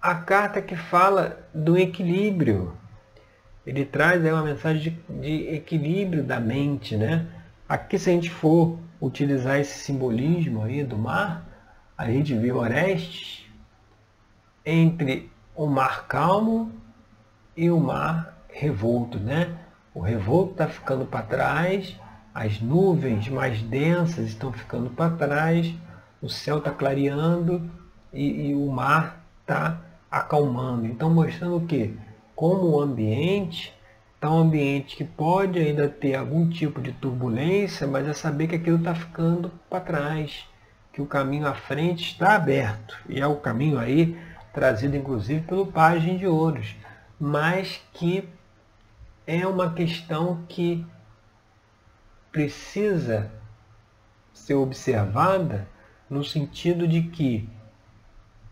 a 0.00 0.14
carta 0.14 0.62
que 0.62 0.74
fala 0.74 1.46
do 1.52 1.76
equilíbrio. 1.76 2.74
Ele 3.66 3.84
traz 3.84 4.24
é 4.24 4.32
uma 4.32 4.42
mensagem 4.42 4.98
de, 5.08 5.20
de 5.20 5.54
equilíbrio 5.54 6.22
da 6.22 6.40
mente, 6.40 6.96
né? 6.96 7.26
Aqui 7.68 7.98
se 7.98 8.10
a 8.10 8.12
gente 8.12 8.30
for 8.30 8.78
utilizar 9.00 9.58
esse 9.58 9.78
simbolismo 9.78 10.62
aí 10.62 10.82
do 10.84 10.98
mar, 10.98 11.44
a 11.96 12.06
gente 12.06 12.34
vê 12.34 12.50
Orestes 12.52 13.46
entre 14.64 15.30
o 15.54 15.66
mar 15.66 16.06
calmo 16.06 16.72
e 17.56 17.70
o 17.70 17.78
mar 17.78 18.44
revolto, 18.48 19.18
né? 19.18 19.54
O 19.94 20.00
revolto 20.00 20.52
está 20.52 20.68
ficando 20.68 21.04
para 21.04 21.24
trás, 21.24 21.96
as 22.34 22.60
nuvens 22.60 23.28
mais 23.28 23.60
densas 23.62 24.28
estão 24.28 24.52
ficando 24.52 24.90
para 24.90 25.16
trás, 25.16 25.74
o 26.22 26.28
céu 26.28 26.58
está 26.58 26.70
clareando 26.70 27.68
e, 28.12 28.50
e, 28.50 28.54
o 28.54 28.70
mar 28.70 29.24
está 29.40 29.80
acalmando. 30.10 30.86
Então 30.86 31.10
mostrando 31.10 31.56
o 31.56 31.66
que? 31.66 31.96
Como 32.40 32.70
o 32.70 32.80
ambiente 32.80 33.70
está 34.14 34.30
um 34.30 34.38
ambiente 34.38 34.96
que 34.96 35.04
pode 35.04 35.58
ainda 35.58 35.90
ter 35.90 36.14
algum 36.14 36.48
tipo 36.48 36.80
de 36.80 36.90
turbulência, 36.90 37.86
mas 37.86 38.08
é 38.08 38.14
saber 38.14 38.48
que 38.48 38.54
aquilo 38.54 38.78
está 38.78 38.94
ficando 38.94 39.52
para 39.68 39.84
trás, 39.84 40.46
que 40.90 41.02
o 41.02 41.06
caminho 41.06 41.46
à 41.46 41.52
frente 41.52 42.12
está 42.12 42.34
aberto. 42.34 42.98
E 43.10 43.20
é 43.20 43.26
o 43.26 43.36
caminho 43.36 43.78
aí 43.78 44.18
trazido 44.54 44.96
inclusive 44.96 45.42
pelo 45.42 45.66
Pagem 45.66 46.16
de 46.16 46.26
Ouros, 46.26 46.74
mas 47.20 47.78
que 47.92 48.26
é 49.26 49.46
uma 49.46 49.74
questão 49.74 50.42
que 50.48 50.82
precisa 52.32 53.30
ser 54.32 54.54
observada 54.54 55.68
no 56.08 56.24
sentido 56.24 56.88
de 56.88 57.02
que, 57.02 57.46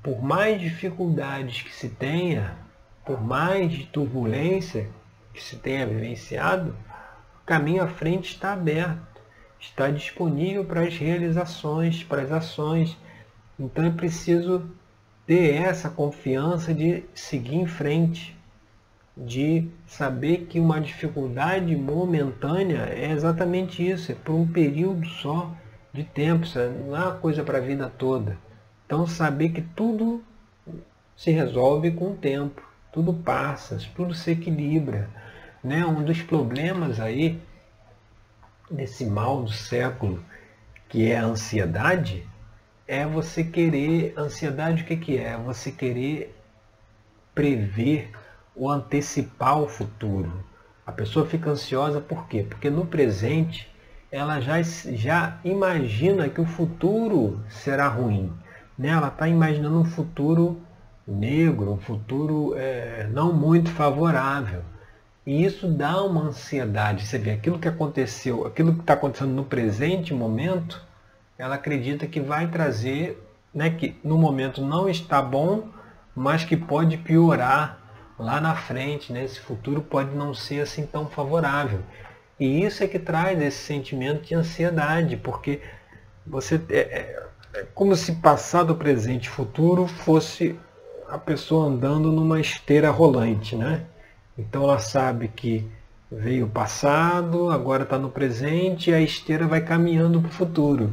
por 0.02 0.22
mais 0.22 0.60
dificuldades 0.60 1.62
que 1.62 1.74
se 1.74 1.88
tenha, 1.88 2.67
por 3.08 3.24
mais 3.24 3.86
turbulência 3.86 4.86
que 5.32 5.42
se 5.42 5.56
tenha 5.56 5.86
vivenciado, 5.86 6.76
o 7.42 7.46
caminho 7.46 7.82
à 7.82 7.88
frente 7.88 8.34
está 8.34 8.52
aberto, 8.52 9.00
está 9.58 9.88
disponível 9.88 10.62
para 10.62 10.82
as 10.82 10.94
realizações, 10.98 12.04
para 12.04 12.20
as 12.20 12.30
ações. 12.30 12.98
Então 13.58 13.82
é 13.82 13.90
preciso 13.90 14.70
ter 15.26 15.54
essa 15.54 15.88
confiança 15.88 16.74
de 16.74 17.02
seguir 17.14 17.56
em 17.56 17.66
frente, 17.66 18.36
de 19.16 19.66
saber 19.86 20.46
que 20.50 20.60
uma 20.60 20.78
dificuldade 20.78 21.74
momentânea 21.74 22.90
é 22.92 23.10
exatamente 23.10 23.88
isso, 23.88 24.12
é 24.12 24.14
por 24.14 24.34
um 24.34 24.46
período 24.46 25.08
só 25.08 25.50
de 25.94 26.04
tempo, 26.04 26.46
não 26.86 26.94
é 26.94 27.04
uma 27.04 27.12
coisa 27.12 27.42
para 27.42 27.56
a 27.56 27.62
vida 27.62 27.90
toda. 27.96 28.36
Então 28.84 29.06
saber 29.06 29.48
que 29.48 29.62
tudo 29.62 30.22
se 31.16 31.30
resolve 31.30 31.90
com 31.90 32.12
o 32.12 32.16
tempo, 32.16 32.67
tudo 32.92 33.12
passa, 33.12 33.78
tudo 33.94 34.14
se 34.14 34.32
equilibra. 34.32 35.08
Né? 35.62 35.84
Um 35.84 36.02
dos 36.02 36.22
problemas 36.22 37.00
aí 37.00 37.40
desse 38.70 39.04
mal 39.04 39.42
do 39.42 39.52
século, 39.52 40.22
que 40.88 41.10
é 41.10 41.18
a 41.18 41.24
ansiedade, 41.24 42.26
é 42.86 43.04
você 43.04 43.44
querer, 43.44 44.14
ansiedade 44.16 44.82
o 44.82 44.86
que, 44.86 44.96
que 44.96 45.18
é? 45.18 45.36
Você 45.36 45.70
querer 45.70 46.34
prever 47.34 48.10
ou 48.56 48.70
antecipar 48.70 49.60
o 49.60 49.68
futuro. 49.68 50.44
A 50.86 50.90
pessoa 50.90 51.26
fica 51.26 51.50
ansiosa 51.50 52.00
por 52.00 52.26
quê? 52.26 52.46
Porque 52.48 52.70
no 52.70 52.86
presente 52.86 53.70
ela 54.10 54.40
já, 54.40 54.60
já 54.62 55.38
imagina 55.44 56.28
que 56.28 56.40
o 56.40 56.46
futuro 56.46 57.40
será 57.48 57.88
ruim. 57.88 58.32
Né? 58.76 58.88
Ela 58.88 59.08
está 59.08 59.28
imaginando 59.28 59.78
um 59.78 59.84
futuro 59.84 60.60
negro, 61.12 61.72
um 61.72 61.78
futuro 61.78 62.54
é, 62.56 63.08
não 63.10 63.32
muito 63.32 63.70
favorável. 63.70 64.62
E 65.26 65.44
isso 65.44 65.68
dá 65.68 66.02
uma 66.02 66.22
ansiedade. 66.22 67.06
Você 67.06 67.18
vê 67.18 67.32
aquilo 67.32 67.58
que 67.58 67.68
aconteceu, 67.68 68.46
aquilo 68.46 68.74
que 68.74 68.80
está 68.80 68.94
acontecendo 68.94 69.32
no 69.32 69.44
presente 69.44 70.12
momento, 70.14 70.82
ela 71.36 71.54
acredita 71.54 72.06
que 72.06 72.20
vai 72.20 72.48
trazer, 72.48 73.22
né, 73.54 73.70
que 73.70 73.96
no 74.02 74.18
momento 74.18 74.60
não 74.60 74.88
está 74.88 75.22
bom, 75.22 75.68
mas 76.14 76.44
que 76.44 76.56
pode 76.56 76.96
piorar 76.98 77.78
lá 78.18 78.40
na 78.40 78.54
frente, 78.54 79.12
né? 79.12 79.24
esse 79.24 79.38
futuro 79.38 79.80
pode 79.80 80.14
não 80.16 80.34
ser 80.34 80.60
assim 80.60 80.84
tão 80.84 81.06
favorável. 81.06 81.80
E 82.38 82.64
isso 82.64 82.82
é 82.82 82.88
que 82.88 82.98
traz 82.98 83.40
esse 83.40 83.58
sentimento 83.58 84.22
de 84.22 84.34
ansiedade, 84.34 85.16
porque 85.16 85.60
você 86.26 86.60
é, 86.68 86.78
é, 86.78 87.28
é 87.54 87.66
como 87.74 87.94
se 87.94 88.12
passado, 88.16 88.74
presente 88.74 89.26
e 89.26 89.30
futuro 89.30 89.86
fosse 89.86 90.58
a 91.08 91.16
pessoa 91.16 91.66
andando 91.66 92.12
numa 92.12 92.38
esteira 92.38 92.90
rolante, 92.90 93.56
né? 93.56 93.82
Então 94.36 94.62
ela 94.64 94.78
sabe 94.78 95.28
que 95.28 95.68
veio 96.10 96.46
o 96.46 96.50
passado, 96.50 97.50
agora 97.50 97.82
está 97.82 97.98
no 97.98 98.10
presente 98.10 98.90
e 98.90 98.94
a 98.94 99.00
esteira 99.00 99.46
vai 99.46 99.60
caminhando 99.60 100.20
para 100.20 100.28
o 100.28 100.32
futuro. 100.32 100.92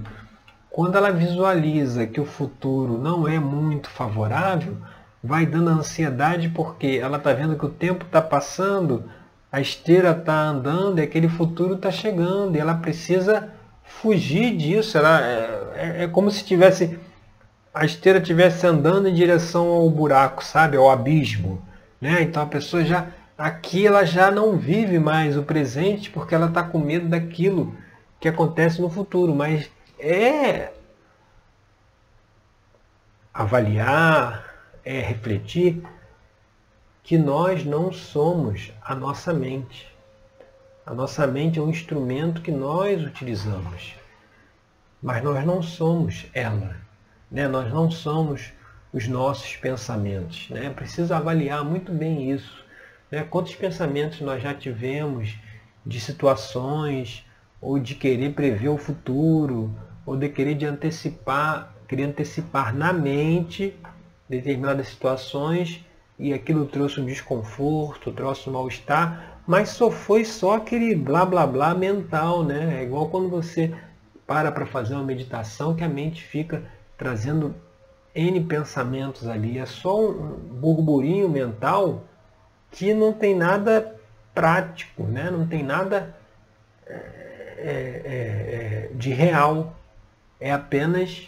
Quando 0.69 0.97
ela 0.97 1.11
visualiza 1.11 2.07
que 2.07 2.19
o 2.19 2.25
futuro 2.25 2.97
não 2.97 3.27
é 3.27 3.39
muito 3.39 3.89
favorável, 3.89 4.77
vai 5.23 5.45
dando 5.45 5.69
ansiedade 5.69 6.49
porque 6.49 6.99
ela 7.01 7.17
está 7.17 7.33
vendo 7.33 7.57
que 7.57 7.65
o 7.65 7.69
tempo 7.69 8.05
está 8.05 8.21
passando, 8.21 9.03
a 9.51 9.59
esteira 9.59 10.11
está 10.11 10.47
andando 10.47 10.99
e 10.99 11.01
aquele 11.01 11.29
futuro 11.29 11.75
está 11.75 11.91
chegando 11.91 12.55
e 12.55 12.59
ela 12.59 12.75
precisa 12.75 13.53
fugir 13.83 14.55
disso. 14.55 14.97
Ela, 14.97 15.21
é, 15.21 15.71
é, 15.75 16.03
é 16.03 16.07
como 16.07 16.29
se 16.29 16.43
tivesse 16.43 16.99
a 17.75 17.83
esteira 17.83 18.19
estivesse 18.19 18.65
andando 18.65 19.09
em 19.09 19.13
direção 19.13 19.67
ao 19.67 19.89
buraco, 19.89 20.41
sabe, 20.41 20.77
ao 20.77 20.89
abismo. 20.89 21.61
Né? 21.99 22.21
Então 22.21 22.41
a 22.41 22.45
pessoa 22.45 22.85
já 22.85 23.09
aqui 23.37 23.85
ela 23.85 24.05
já 24.05 24.31
não 24.31 24.57
vive 24.57 24.97
mais 24.97 25.37
o 25.37 25.43
presente 25.43 26.09
porque 26.09 26.33
ela 26.33 26.47
está 26.47 26.63
com 26.63 26.79
medo 26.79 27.09
daquilo 27.09 27.75
que 28.17 28.29
acontece 28.29 28.81
no 28.81 28.89
futuro. 28.89 29.35
Mas 29.35 29.69
é 29.99 30.71
avaliar, 33.33 34.55
é 34.85 35.01
refletir 35.01 35.83
que 37.03 37.17
nós 37.17 37.65
não 37.65 37.91
somos 37.91 38.71
a 38.81 38.95
nossa 38.95 39.33
mente. 39.33 39.93
A 40.85 40.93
nossa 40.93 41.27
mente 41.27 41.59
é 41.59 41.61
um 41.61 41.69
instrumento 41.69 42.41
que 42.41 42.51
nós 42.51 43.03
utilizamos, 43.03 43.95
mas 45.03 45.21
nós 45.21 45.43
não 45.43 45.61
somos 45.61 46.27
ela. 46.33 46.84
Né? 47.31 47.47
Nós 47.47 47.71
não 47.71 47.89
somos 47.89 48.53
os 48.93 49.07
nossos 49.07 49.55
pensamentos. 49.55 50.49
Né? 50.49 50.69
Precisa 50.69 51.17
avaliar 51.17 51.63
muito 51.63 51.91
bem 51.91 52.31
isso. 52.31 52.63
Né? 53.11 53.23
Quantos 53.23 53.55
pensamentos 53.55 54.21
nós 54.21 54.41
já 54.41 54.53
tivemos 54.53 55.35
de 55.85 55.99
situações, 55.99 57.25
ou 57.61 57.79
de 57.79 57.95
querer 57.95 58.33
prever 58.33 58.69
o 58.69 58.77
futuro, 58.77 59.73
ou 60.05 60.15
de 60.15 60.29
querer 60.29 60.55
de 60.55 60.65
antecipar, 60.65 61.73
querer 61.87 62.03
antecipar 62.03 62.75
na 62.75 62.93
mente 62.93 63.75
determinadas 64.29 64.87
situações 64.87 65.83
e 66.17 66.33
aquilo 66.33 66.65
trouxe 66.65 66.99
um 66.99 67.05
desconforto, 67.05 68.11
trouxe 68.11 68.49
um 68.49 68.53
mal-estar, 68.53 69.41
mas 69.45 69.69
só 69.69 69.91
foi 69.91 70.25
só 70.25 70.55
aquele 70.55 70.95
blá 70.95 71.25
blá 71.25 71.45
blá 71.45 71.75
mental, 71.75 72.43
né? 72.43 72.79
É 72.79 72.83
igual 72.83 73.09
quando 73.09 73.29
você 73.29 73.73
para 74.25 74.51
para 74.51 74.65
fazer 74.65 74.95
uma 74.95 75.03
meditação 75.03 75.75
que 75.75 75.83
a 75.83 75.89
mente 75.89 76.23
fica 76.23 76.63
trazendo 76.97 77.55
N 78.13 78.43
pensamentos 78.45 79.27
ali. 79.27 79.57
É 79.57 79.65
só 79.65 80.09
um 80.09 80.37
burburinho 80.37 81.29
mental 81.29 82.03
que 82.71 82.93
não 82.93 83.13
tem 83.13 83.35
nada 83.35 83.95
prático, 84.33 85.03
né? 85.03 85.29
não 85.31 85.47
tem 85.47 85.63
nada 85.63 86.15
é, 86.85 86.93
é, 87.57 88.01
é, 88.05 88.91
é 88.91 88.91
de 88.93 89.13
real. 89.13 89.75
É 90.39 90.51
apenas 90.51 91.27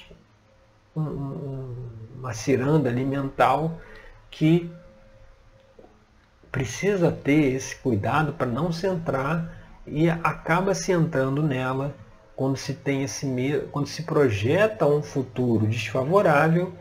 um, 0.96 1.02
um 1.02 1.88
uma 2.18 2.34
ciranda 2.34 2.90
ali 2.90 3.06
mental 3.06 3.80
que 4.30 4.70
precisa 6.52 7.12
ter 7.12 7.54
esse 7.54 7.76
cuidado 7.76 8.34
para 8.34 8.48
não 8.48 8.72
se 8.72 8.88
entrar 8.88 9.56
e 9.86 10.10
acaba 10.10 10.74
se 10.74 10.92
entrando 10.92 11.44
nela 11.44 11.96
quando 12.38 12.56
se 12.56 12.76
tem 12.76 13.02
esse 13.02 13.26
medo, 13.26 13.68
quando 13.72 13.88
se 13.88 14.04
projeta 14.04 14.86
um 14.86 15.02
futuro 15.02 15.66
desfavorável 15.66 16.72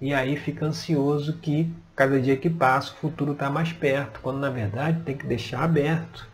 e 0.00 0.12
aí 0.12 0.36
fica 0.36 0.66
ansioso 0.66 1.38
que 1.38 1.72
cada 1.94 2.20
dia 2.20 2.36
que 2.36 2.50
passa 2.50 2.92
o 2.92 2.96
futuro 2.96 3.32
está 3.32 3.48
mais 3.48 3.72
perto, 3.72 4.18
quando 4.20 4.40
na 4.40 4.50
verdade 4.50 5.02
tem 5.04 5.16
que 5.16 5.24
deixar 5.24 5.62
aberto. 5.62 6.28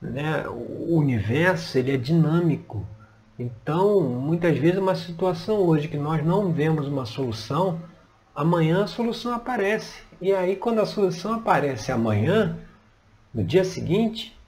Né? 0.00 0.46
O 0.48 0.96
universo 0.96 1.76
ele 1.76 1.92
é 1.92 1.96
dinâmico. 1.96 2.86
Então, 3.36 4.00
muitas 4.02 4.56
vezes 4.56 4.78
uma 4.78 4.94
situação 4.94 5.56
hoje 5.56 5.88
que 5.88 5.98
nós 5.98 6.24
não 6.24 6.52
vemos 6.52 6.86
uma 6.86 7.04
solução, 7.04 7.80
amanhã 8.32 8.84
a 8.84 8.86
solução 8.86 9.34
aparece. 9.34 10.02
E 10.20 10.32
aí 10.32 10.54
quando 10.54 10.80
a 10.80 10.86
solução 10.86 11.34
aparece 11.34 11.90
amanhã, 11.90 12.56
no 13.34 13.42
dia 13.42 13.64
seguinte, 13.64 14.38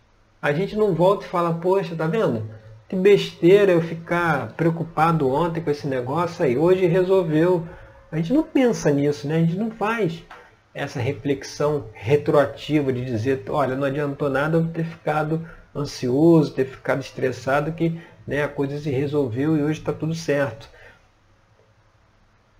a 0.40 0.52
gente 0.52 0.76
não 0.76 0.94
volta 0.94 1.26
e 1.26 1.28
fala, 1.28 1.52
poxa, 1.52 1.96
tá 1.96 2.06
vendo? 2.06 2.48
Que 2.88 2.94
besteira 2.94 3.72
eu 3.72 3.82
ficar 3.82 4.52
preocupado 4.52 5.28
ontem 5.28 5.60
com 5.60 5.70
esse 5.70 5.88
negócio 5.88 6.44
aí, 6.44 6.56
hoje 6.56 6.86
resolveu. 6.86 7.66
A 8.12 8.16
gente 8.16 8.32
não 8.32 8.44
pensa 8.44 8.90
nisso, 8.90 9.26
né? 9.26 9.36
A 9.36 9.40
gente 9.40 9.56
não 9.56 9.72
faz 9.72 10.22
essa 10.72 11.00
reflexão 11.00 11.86
retroativa 11.92 12.92
de 12.92 13.04
dizer, 13.04 13.42
olha, 13.48 13.74
não 13.74 13.84
adiantou 13.84 14.30
nada 14.30 14.58
eu 14.58 14.68
ter 14.68 14.84
ficado 14.84 15.44
ansioso, 15.74 16.52
ter 16.52 16.66
ficado 16.66 17.00
estressado, 17.00 17.72
que 17.72 18.00
né, 18.24 18.44
a 18.44 18.48
coisa 18.48 18.78
se 18.78 18.90
resolveu 18.90 19.56
e 19.56 19.62
hoje 19.62 19.80
está 19.80 19.92
tudo 19.92 20.14
certo. 20.14 20.68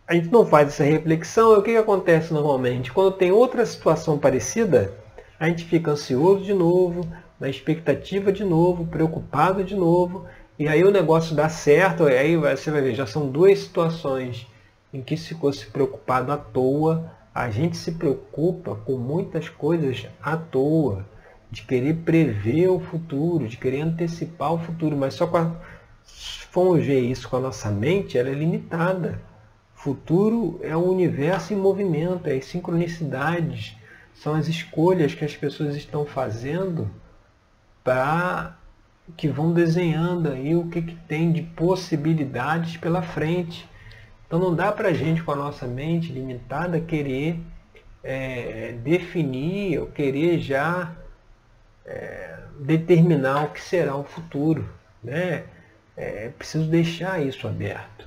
A 0.09 0.15
gente 0.15 0.33
não 0.33 0.45
faz 0.45 0.69
essa 0.69 0.83
reflexão, 0.85 1.53
o 1.53 1.62
que, 1.62 1.73
que 1.73 1.77
acontece 1.77 2.33
normalmente? 2.33 2.93
Quando 2.93 3.12
tem 3.12 3.31
outra 3.31 3.65
situação 3.65 4.19
parecida, 4.19 4.93
a 5.39 5.49
gente 5.49 5.65
fica 5.65 5.93
ansioso 5.93 6.45
de 6.45 6.55
novo, 6.55 7.07
na 7.38 7.49
expectativa 7.49 8.33
de 8.33 8.44
novo, 8.44 8.87
preocupado 8.87 9.62
de 9.62 9.75
novo, 9.75 10.27
e 10.59 10.66
aí 10.66 10.83
o 10.85 10.90
negócio 10.90 11.37
dá 11.37 11.49
certo, 11.49 12.05
aí 12.05 12.37
você 12.37 12.70
vai 12.70 12.81
ver, 12.81 12.94
já 12.94 13.07
são 13.07 13.29
duas 13.29 13.59
situações 13.59 14.46
em 14.92 15.03
que 15.03 15.16
se 15.16 15.29
ficou 15.29 15.53
se 15.53 15.66
preocupado 15.66 16.33
à 16.33 16.37
toa, 16.38 17.12
a 17.35 17.51
gente 17.51 17.77
se 17.77 17.92
preocupa 17.92 18.75
com 18.75 18.96
muitas 18.96 19.49
coisas 19.49 20.07
à 20.22 20.37
toa, 20.37 21.05
de 21.51 21.62
querer 21.62 21.96
prever 21.96 22.68
o 22.68 22.81
futuro, 22.81 23.46
de 23.46 23.57
querer 23.57 23.83
antecipar 23.83 24.55
o 24.55 24.59
futuro, 24.59 24.96
mas 24.96 25.14
só 25.14 25.27
quando 25.27 25.57
formos 26.05 26.85
ver 26.85 27.01
isso 27.01 27.29
com 27.29 27.37
a 27.37 27.40
nossa 27.40 27.70
mente, 27.70 28.16
ela 28.16 28.31
é 28.31 28.33
limitada. 28.33 29.20
Futuro 29.75 30.59
é 30.62 30.75
o 30.75 30.90
universo 30.90 31.53
em 31.53 31.57
movimento, 31.57 32.27
é 32.27 32.35
as 32.35 32.46
sincronicidades, 32.46 33.77
são 34.14 34.35
as 34.35 34.49
escolhas 34.49 35.14
que 35.14 35.25
as 35.25 35.37
pessoas 35.37 35.77
estão 35.77 36.07
fazendo 36.07 36.90
para 37.87 38.57
que 39.16 39.29
vão 39.29 39.53
desenhando 39.53 40.29
aí 40.29 40.57
o 40.57 40.66
que, 40.66 40.83
que 40.83 40.96
tem 41.07 41.31
de 41.31 41.42
possibilidades 41.42 42.77
pela 42.77 43.01
frente. 43.01 43.64
Então 44.27 44.40
não 44.40 44.53
dá 44.53 44.72
para 44.72 44.88
a 44.88 44.92
gente, 44.92 45.22
com 45.22 45.31
a 45.31 45.37
nossa 45.37 45.68
mente 45.68 46.12
limitada, 46.12 46.81
querer 46.81 47.38
é, 48.03 48.75
definir 48.83 49.79
ou 49.79 49.87
querer 49.87 50.40
já 50.40 50.96
é, 51.85 52.40
determinar 52.59 53.44
o 53.44 53.53
que 53.53 53.61
será 53.61 53.94
o 53.94 54.03
futuro. 54.03 54.68
Né? 55.01 55.44
É 55.96 56.29
preciso 56.37 56.68
deixar 56.68 57.25
isso 57.25 57.46
aberto. 57.46 58.05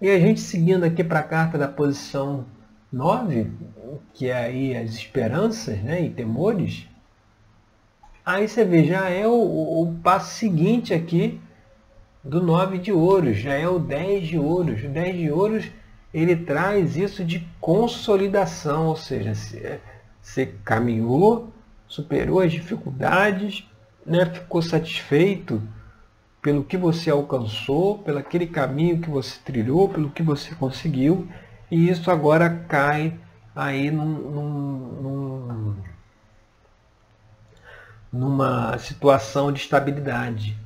E 0.00 0.08
a 0.08 0.20
gente 0.20 0.40
seguindo 0.40 0.84
aqui 0.84 1.02
para 1.02 1.18
a 1.18 1.24
carta 1.24 1.58
da 1.58 1.66
posição 1.66 2.46
9, 2.92 3.50
que 4.14 4.28
é 4.28 4.34
aí 4.34 4.76
as 4.76 4.90
esperanças 4.90 5.78
né, 5.82 6.00
e 6.00 6.10
temores, 6.10 6.86
aí 8.34 8.48
você 8.48 8.64
vê, 8.64 8.84
já 8.84 9.08
é 9.08 9.26
o, 9.26 9.32
o 9.32 9.98
passo 10.02 10.34
seguinte 10.34 10.92
aqui 10.94 11.40
do 12.22 12.42
9 12.42 12.78
de 12.78 12.92
ouros, 12.92 13.38
já 13.38 13.54
é 13.54 13.68
o 13.68 13.78
10 13.78 14.28
de 14.28 14.38
ouros. 14.38 14.82
O 14.84 14.88
10 14.88 15.16
de 15.16 15.30
ouros 15.30 15.70
ele 16.12 16.36
traz 16.36 16.96
isso 16.96 17.24
de 17.24 17.46
consolidação, 17.60 18.88
ou 18.88 18.96
seja, 18.96 19.32
você 20.20 20.46
caminhou, 20.64 21.52
superou 21.86 22.40
as 22.40 22.52
dificuldades, 22.52 23.66
né, 24.04 24.26
ficou 24.26 24.60
satisfeito 24.60 25.62
pelo 26.42 26.64
que 26.64 26.76
você 26.76 27.10
alcançou, 27.10 27.98
pelo 27.98 28.18
aquele 28.18 28.46
caminho 28.46 29.00
que 29.00 29.10
você 29.10 29.38
trilhou, 29.44 29.88
pelo 29.88 30.10
que 30.10 30.22
você 30.22 30.54
conseguiu, 30.54 31.28
e 31.70 31.88
isso 31.88 32.10
agora 32.10 32.48
cai 32.68 33.14
aí 33.54 33.90
num, 33.90 34.04
num, 34.04 34.42
num, 35.02 35.76
numa 38.12 38.76
situação 38.78 39.52
de 39.52 39.60
estabilidade 39.60 40.56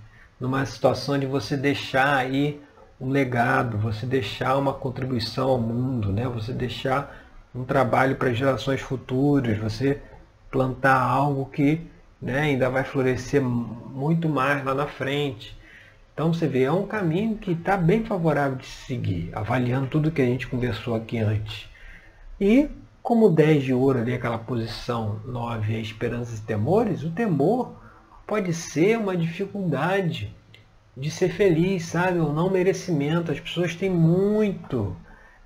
numa 0.44 0.64
situação 0.66 1.18
de 1.18 1.26
você 1.26 1.56
deixar 1.56 2.16
aí 2.16 2.60
um 3.00 3.08
legado, 3.08 3.78
você 3.78 4.06
deixar 4.06 4.56
uma 4.56 4.72
contribuição 4.72 5.48
ao 5.48 5.58
mundo, 5.58 6.12
né? 6.12 6.26
você 6.28 6.52
deixar 6.52 7.24
um 7.54 7.64
trabalho 7.64 8.16
para 8.16 8.32
gerações 8.32 8.80
futuras, 8.80 9.58
você 9.58 10.00
plantar 10.50 11.00
algo 11.00 11.46
que 11.46 11.80
né, 12.20 12.40
ainda 12.40 12.68
vai 12.68 12.84
florescer 12.84 13.42
muito 13.42 14.28
mais 14.28 14.64
lá 14.64 14.74
na 14.74 14.86
frente. 14.86 15.56
Então 16.12 16.32
você 16.32 16.46
vê, 16.46 16.64
é 16.64 16.72
um 16.72 16.86
caminho 16.86 17.36
que 17.36 17.52
está 17.52 17.76
bem 17.76 18.04
favorável 18.04 18.56
de 18.56 18.66
seguir, 18.66 19.30
avaliando 19.32 19.88
tudo 19.88 20.10
que 20.10 20.22
a 20.22 20.26
gente 20.26 20.46
conversou 20.46 20.94
aqui 20.94 21.18
antes. 21.18 21.68
E 22.40 22.68
como 23.04 23.28
10 23.28 23.64
de 23.64 23.74
ouro 23.74 23.98
ali, 23.98 24.14
aquela 24.14 24.38
posição 24.38 25.20
9 25.26 25.74
é 25.74 25.78
esperanças 25.78 26.38
e 26.38 26.42
temores, 26.42 27.02
o 27.02 27.10
temor 27.10 27.76
pode 28.26 28.54
ser 28.54 28.96
uma 28.96 29.14
dificuldade 29.14 30.34
de 30.96 31.10
ser 31.10 31.28
feliz, 31.28 31.84
sabe? 31.84 32.18
O 32.18 32.32
não 32.32 32.48
merecimento. 32.48 33.30
As 33.30 33.38
pessoas 33.38 33.74
têm 33.74 33.90
muito 33.90 34.96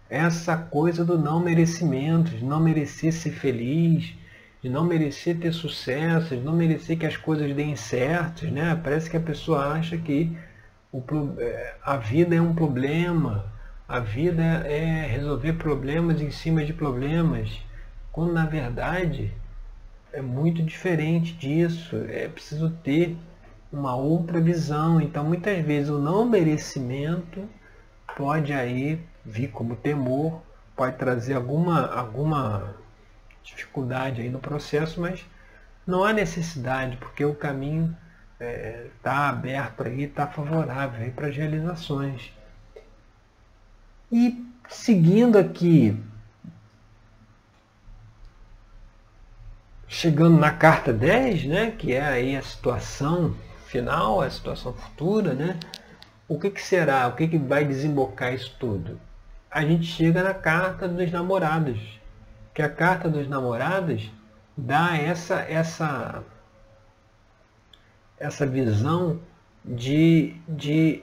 essa 0.08 0.56
coisa 0.56 1.04
do 1.04 1.18
não 1.18 1.40
merecimento, 1.40 2.30
de 2.30 2.44
não 2.44 2.60
merecer 2.60 3.12
ser 3.12 3.32
feliz, 3.32 4.14
de 4.62 4.68
não 4.68 4.84
merecer 4.84 5.36
ter 5.40 5.52
sucesso, 5.52 6.36
de 6.36 6.42
não 6.44 6.54
merecer 6.54 6.96
que 6.96 7.06
as 7.06 7.16
coisas 7.16 7.52
deem 7.56 7.74
certo, 7.74 8.46
né? 8.46 8.80
Parece 8.80 9.10
que 9.10 9.16
a 9.16 9.20
pessoa 9.20 9.72
acha 9.72 9.98
que 9.98 10.32
o, 10.92 11.02
é, 11.38 11.74
a 11.82 11.96
vida 11.96 12.36
é 12.36 12.40
um 12.40 12.54
problema, 12.54 13.52
a 13.88 14.00
vida 14.00 14.42
é 14.42 15.06
resolver 15.06 15.54
problemas 15.54 16.20
em 16.20 16.30
cima 16.30 16.62
de 16.62 16.74
problemas, 16.74 17.58
quando 18.12 18.34
na 18.34 18.44
verdade 18.44 19.32
é 20.12 20.20
muito 20.20 20.62
diferente 20.62 21.32
disso. 21.32 21.96
É 22.08 22.28
preciso 22.28 22.70
ter 22.84 23.16
uma 23.72 23.96
outra 23.96 24.40
visão. 24.40 25.00
Então, 25.00 25.24
muitas 25.24 25.64
vezes, 25.64 25.88
o 25.90 25.98
não 25.98 26.28
merecimento 26.28 27.48
pode 28.14 28.52
aí 28.52 29.00
vir 29.24 29.48
como 29.48 29.74
temor, 29.76 30.42
pode 30.76 30.96
trazer 30.96 31.34
alguma, 31.34 31.86
alguma 31.86 32.74
dificuldade 33.42 34.20
aí 34.20 34.28
no 34.28 34.38
processo, 34.38 35.00
mas 35.00 35.24
não 35.86 36.04
há 36.04 36.12
necessidade, 36.12 36.98
porque 36.98 37.24
o 37.24 37.34
caminho 37.34 37.96
está 38.34 38.44
é, 38.44 38.86
tá 39.02 39.28
aberto 39.30 39.84
aí, 39.84 40.02
está 40.02 40.26
favorável 40.26 41.10
para 41.12 41.28
as 41.28 41.36
realizações. 41.36 42.32
E 44.10 44.44
seguindo 44.68 45.38
aqui 45.38 45.96
chegando 49.86 50.38
na 50.38 50.50
carta 50.50 50.92
10, 50.92 51.46
né, 51.46 51.70
que 51.70 51.92
é 51.92 52.04
aí 52.04 52.36
a 52.36 52.42
situação 52.42 53.34
final, 53.66 54.20
a 54.20 54.30
situação 54.30 54.72
futura, 54.72 55.32
né, 55.34 55.58
o 56.28 56.38
que, 56.38 56.50
que 56.50 56.62
será? 56.62 57.08
O 57.08 57.16
que, 57.16 57.26
que 57.26 57.38
vai 57.38 57.64
desembocar 57.64 58.34
isso 58.34 58.54
tudo? 58.60 59.00
A 59.50 59.62
gente 59.62 59.84
chega 59.84 60.22
na 60.22 60.34
carta 60.34 60.86
dos 60.86 61.10
namorados, 61.10 61.80
que 62.52 62.60
a 62.60 62.68
carta 62.68 63.08
dos 63.08 63.26
namorados 63.26 64.10
dá 64.54 64.96
essa, 64.96 65.40
essa, 65.40 66.22
essa 68.18 68.46
visão 68.46 69.20
de, 69.64 70.36
de 70.46 71.02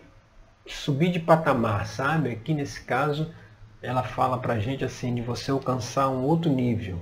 subir 0.73 1.11
de 1.11 1.19
patamar, 1.19 1.87
sabe? 1.87 2.31
Aqui 2.31 2.53
nesse 2.53 2.81
caso, 2.81 3.31
ela 3.81 4.03
fala 4.03 4.37
para 4.37 4.53
a 4.53 4.59
gente 4.59 4.83
assim, 4.83 5.13
de 5.13 5.21
você 5.21 5.51
alcançar 5.51 6.09
um 6.09 6.23
outro 6.23 6.51
nível, 6.51 6.99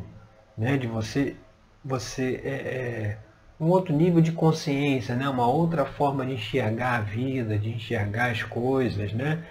né? 0.57 0.77
de 0.77 0.87
você 0.87 1.35
você 1.83 2.41
é, 2.43 2.49
é, 2.49 3.17
um 3.59 3.67
outro 3.67 3.93
nível 3.93 4.21
de 4.21 4.31
consciência, 4.31 5.15
né? 5.15 5.27
uma 5.27 5.47
outra 5.47 5.85
forma 5.85 6.25
de 6.25 6.33
enxergar 6.33 6.95
a 6.95 7.01
vida, 7.01 7.57
de 7.57 7.69
enxergar 7.69 8.31
as 8.31 8.43
coisas. 8.43 9.13
Né? 9.13 9.43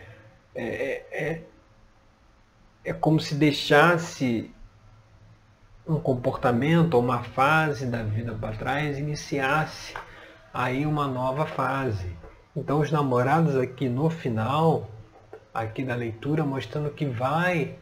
É, 0.55 0.65
é, 0.65 1.07
é, 1.13 1.43
é 2.85 2.93
como 2.93 3.21
se 3.21 3.35
deixasse 3.35 4.51
um 5.87 5.99
comportamento 5.99 6.95
ou 6.95 7.03
uma 7.03 7.23
fase 7.23 7.87
da 7.87 8.03
vida 8.03 8.35
para 8.35 8.57
trás 8.57 8.99
iniciasse 8.99 9.95
aí 10.53 10.87
uma 10.87 11.09
nova 11.09 11.47
fase. 11.47 12.17
Então 12.55 12.81
os 12.81 12.91
namorados 12.91 13.57
aqui 13.57 13.89
no 13.89 14.11
final, 14.11 14.91
aqui 15.55 15.83
da 15.83 15.95
leitura, 15.95 16.45
mostrando 16.45 16.91
que 16.91 17.07
vai 17.07 17.79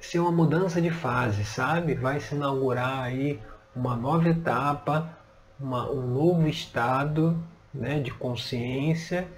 ser 0.00 0.18
uma 0.18 0.32
mudança 0.32 0.80
de 0.80 0.90
fase, 0.90 1.44
sabe? 1.44 1.94
Vai 1.94 2.20
se 2.20 2.34
inaugurar 2.34 3.04
aí 3.04 3.40
uma 3.74 3.96
nova 3.96 4.28
etapa, 4.28 5.16
uma, 5.58 5.90
um 5.90 6.06
novo 6.06 6.48
estado 6.48 7.42
né, 7.72 8.00
de 8.00 8.10
consciência 8.10 9.28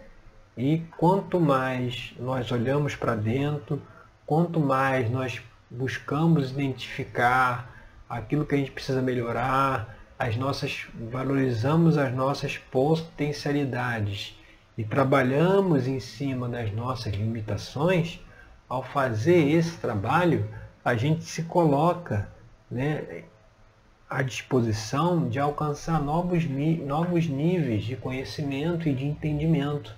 e 0.56 0.78
quanto 0.96 1.40
mais 1.40 2.14
nós 2.18 2.50
olhamos 2.50 2.94
para 2.96 3.14
dentro, 3.14 3.80
quanto 4.26 4.60
mais 4.60 5.10
nós 5.10 5.42
buscamos 5.70 6.50
identificar 6.50 7.70
aquilo 8.08 8.44
que 8.44 8.54
a 8.54 8.58
gente 8.58 8.70
precisa 8.70 9.00
melhorar, 9.00 9.96
as 10.22 10.36
nossas 10.36 10.86
valorizamos 11.10 11.98
as 11.98 12.14
nossas 12.14 12.56
potencialidades 12.56 14.38
e 14.78 14.84
trabalhamos 14.84 15.88
em 15.88 15.98
cima 15.98 16.48
das 16.48 16.72
nossas 16.72 17.12
limitações, 17.12 18.20
ao 18.68 18.84
fazer 18.84 19.48
esse 19.48 19.76
trabalho, 19.78 20.48
a 20.84 20.94
gente 20.94 21.24
se 21.24 21.42
coloca 21.42 22.28
né, 22.70 23.24
à 24.08 24.22
disposição 24.22 25.28
de 25.28 25.40
alcançar 25.40 26.00
novos, 26.00 26.44
novos 26.86 27.26
níveis 27.26 27.82
de 27.82 27.96
conhecimento 27.96 28.88
e 28.88 28.94
de 28.94 29.04
entendimento. 29.04 29.92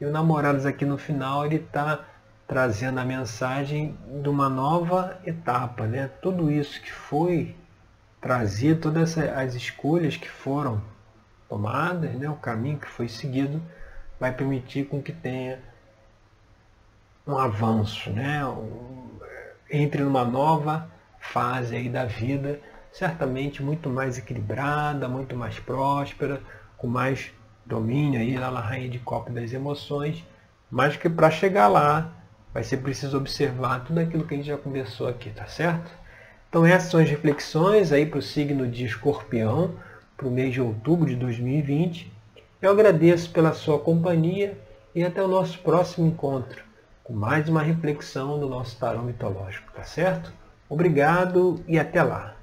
E 0.00 0.06
o 0.06 0.10
Namorados 0.10 0.64
aqui 0.64 0.86
no 0.86 0.96
final, 0.96 1.44
ele 1.44 1.56
está 1.56 2.00
trazendo 2.48 2.98
a 3.00 3.04
mensagem 3.04 3.98
de 4.22 4.30
uma 4.30 4.48
nova 4.48 5.20
etapa, 5.26 5.86
né? 5.86 6.08
Tudo 6.22 6.50
isso 6.50 6.80
que 6.80 6.90
foi 6.90 7.54
trazido, 8.22 8.80
todas 8.80 9.18
as 9.18 9.54
escolhas 9.54 10.16
que 10.16 10.28
foram 10.28 10.80
tomadas, 11.48 12.14
né? 12.14 12.30
o 12.30 12.36
caminho 12.36 12.78
que 12.78 12.86
foi 12.86 13.08
seguido, 13.08 13.60
vai 14.18 14.32
permitir 14.32 14.86
com 14.86 15.02
que 15.02 15.12
tenha 15.12 15.58
um 17.26 17.36
avanço, 17.36 18.10
né? 18.10 18.46
Um, 18.46 19.18
entre 19.70 20.02
numa 20.02 20.24
nova 20.24 20.88
fase 21.18 21.74
aí 21.76 21.88
da 21.88 22.04
vida, 22.04 22.60
certamente 22.92 23.62
muito 23.62 23.90
mais 23.90 24.18
equilibrada, 24.18 25.08
muito 25.08 25.36
mais 25.36 25.58
próspera, 25.58 26.40
com 26.76 26.86
mais 26.86 27.32
domínio 27.66 28.20
aí 28.20 28.38
na 28.38 28.60
rainha 28.60 28.88
de 28.88 28.98
copo 28.98 29.30
das 29.30 29.52
emoções, 29.52 30.24
mas 30.70 30.96
que 30.96 31.08
para 31.08 31.30
chegar 31.30 31.68
lá 31.68 32.12
vai 32.52 32.62
ser 32.62 32.78
preciso 32.78 33.16
observar 33.16 33.84
tudo 33.84 33.98
aquilo 34.00 34.26
que 34.26 34.34
a 34.34 34.36
gente 34.36 34.46
já 34.46 34.58
conversou 34.58 35.08
aqui, 35.08 35.30
tá 35.30 35.46
certo? 35.46 35.90
Então 36.52 36.66
essas 36.66 36.90
são 36.90 37.00
as 37.00 37.08
reflexões 37.08 37.92
aí 37.92 38.04
para 38.04 38.18
o 38.18 38.22
signo 38.22 38.68
de 38.68 38.84
escorpião, 38.84 39.70
para 40.14 40.28
o 40.28 40.30
mês 40.30 40.52
de 40.52 40.60
outubro 40.60 41.08
de 41.08 41.16
2020. 41.16 42.12
Eu 42.60 42.70
agradeço 42.70 43.30
pela 43.30 43.54
sua 43.54 43.78
companhia 43.78 44.58
e 44.94 45.02
até 45.02 45.22
o 45.22 45.28
nosso 45.28 45.58
próximo 45.60 46.06
encontro 46.06 46.62
com 47.02 47.14
mais 47.14 47.48
uma 47.48 47.62
reflexão 47.62 48.38
do 48.38 48.50
nosso 48.50 48.78
tarô 48.78 49.00
mitológico, 49.00 49.72
tá 49.72 49.82
certo? 49.82 50.30
Obrigado 50.68 51.58
e 51.66 51.78
até 51.78 52.02
lá! 52.02 52.36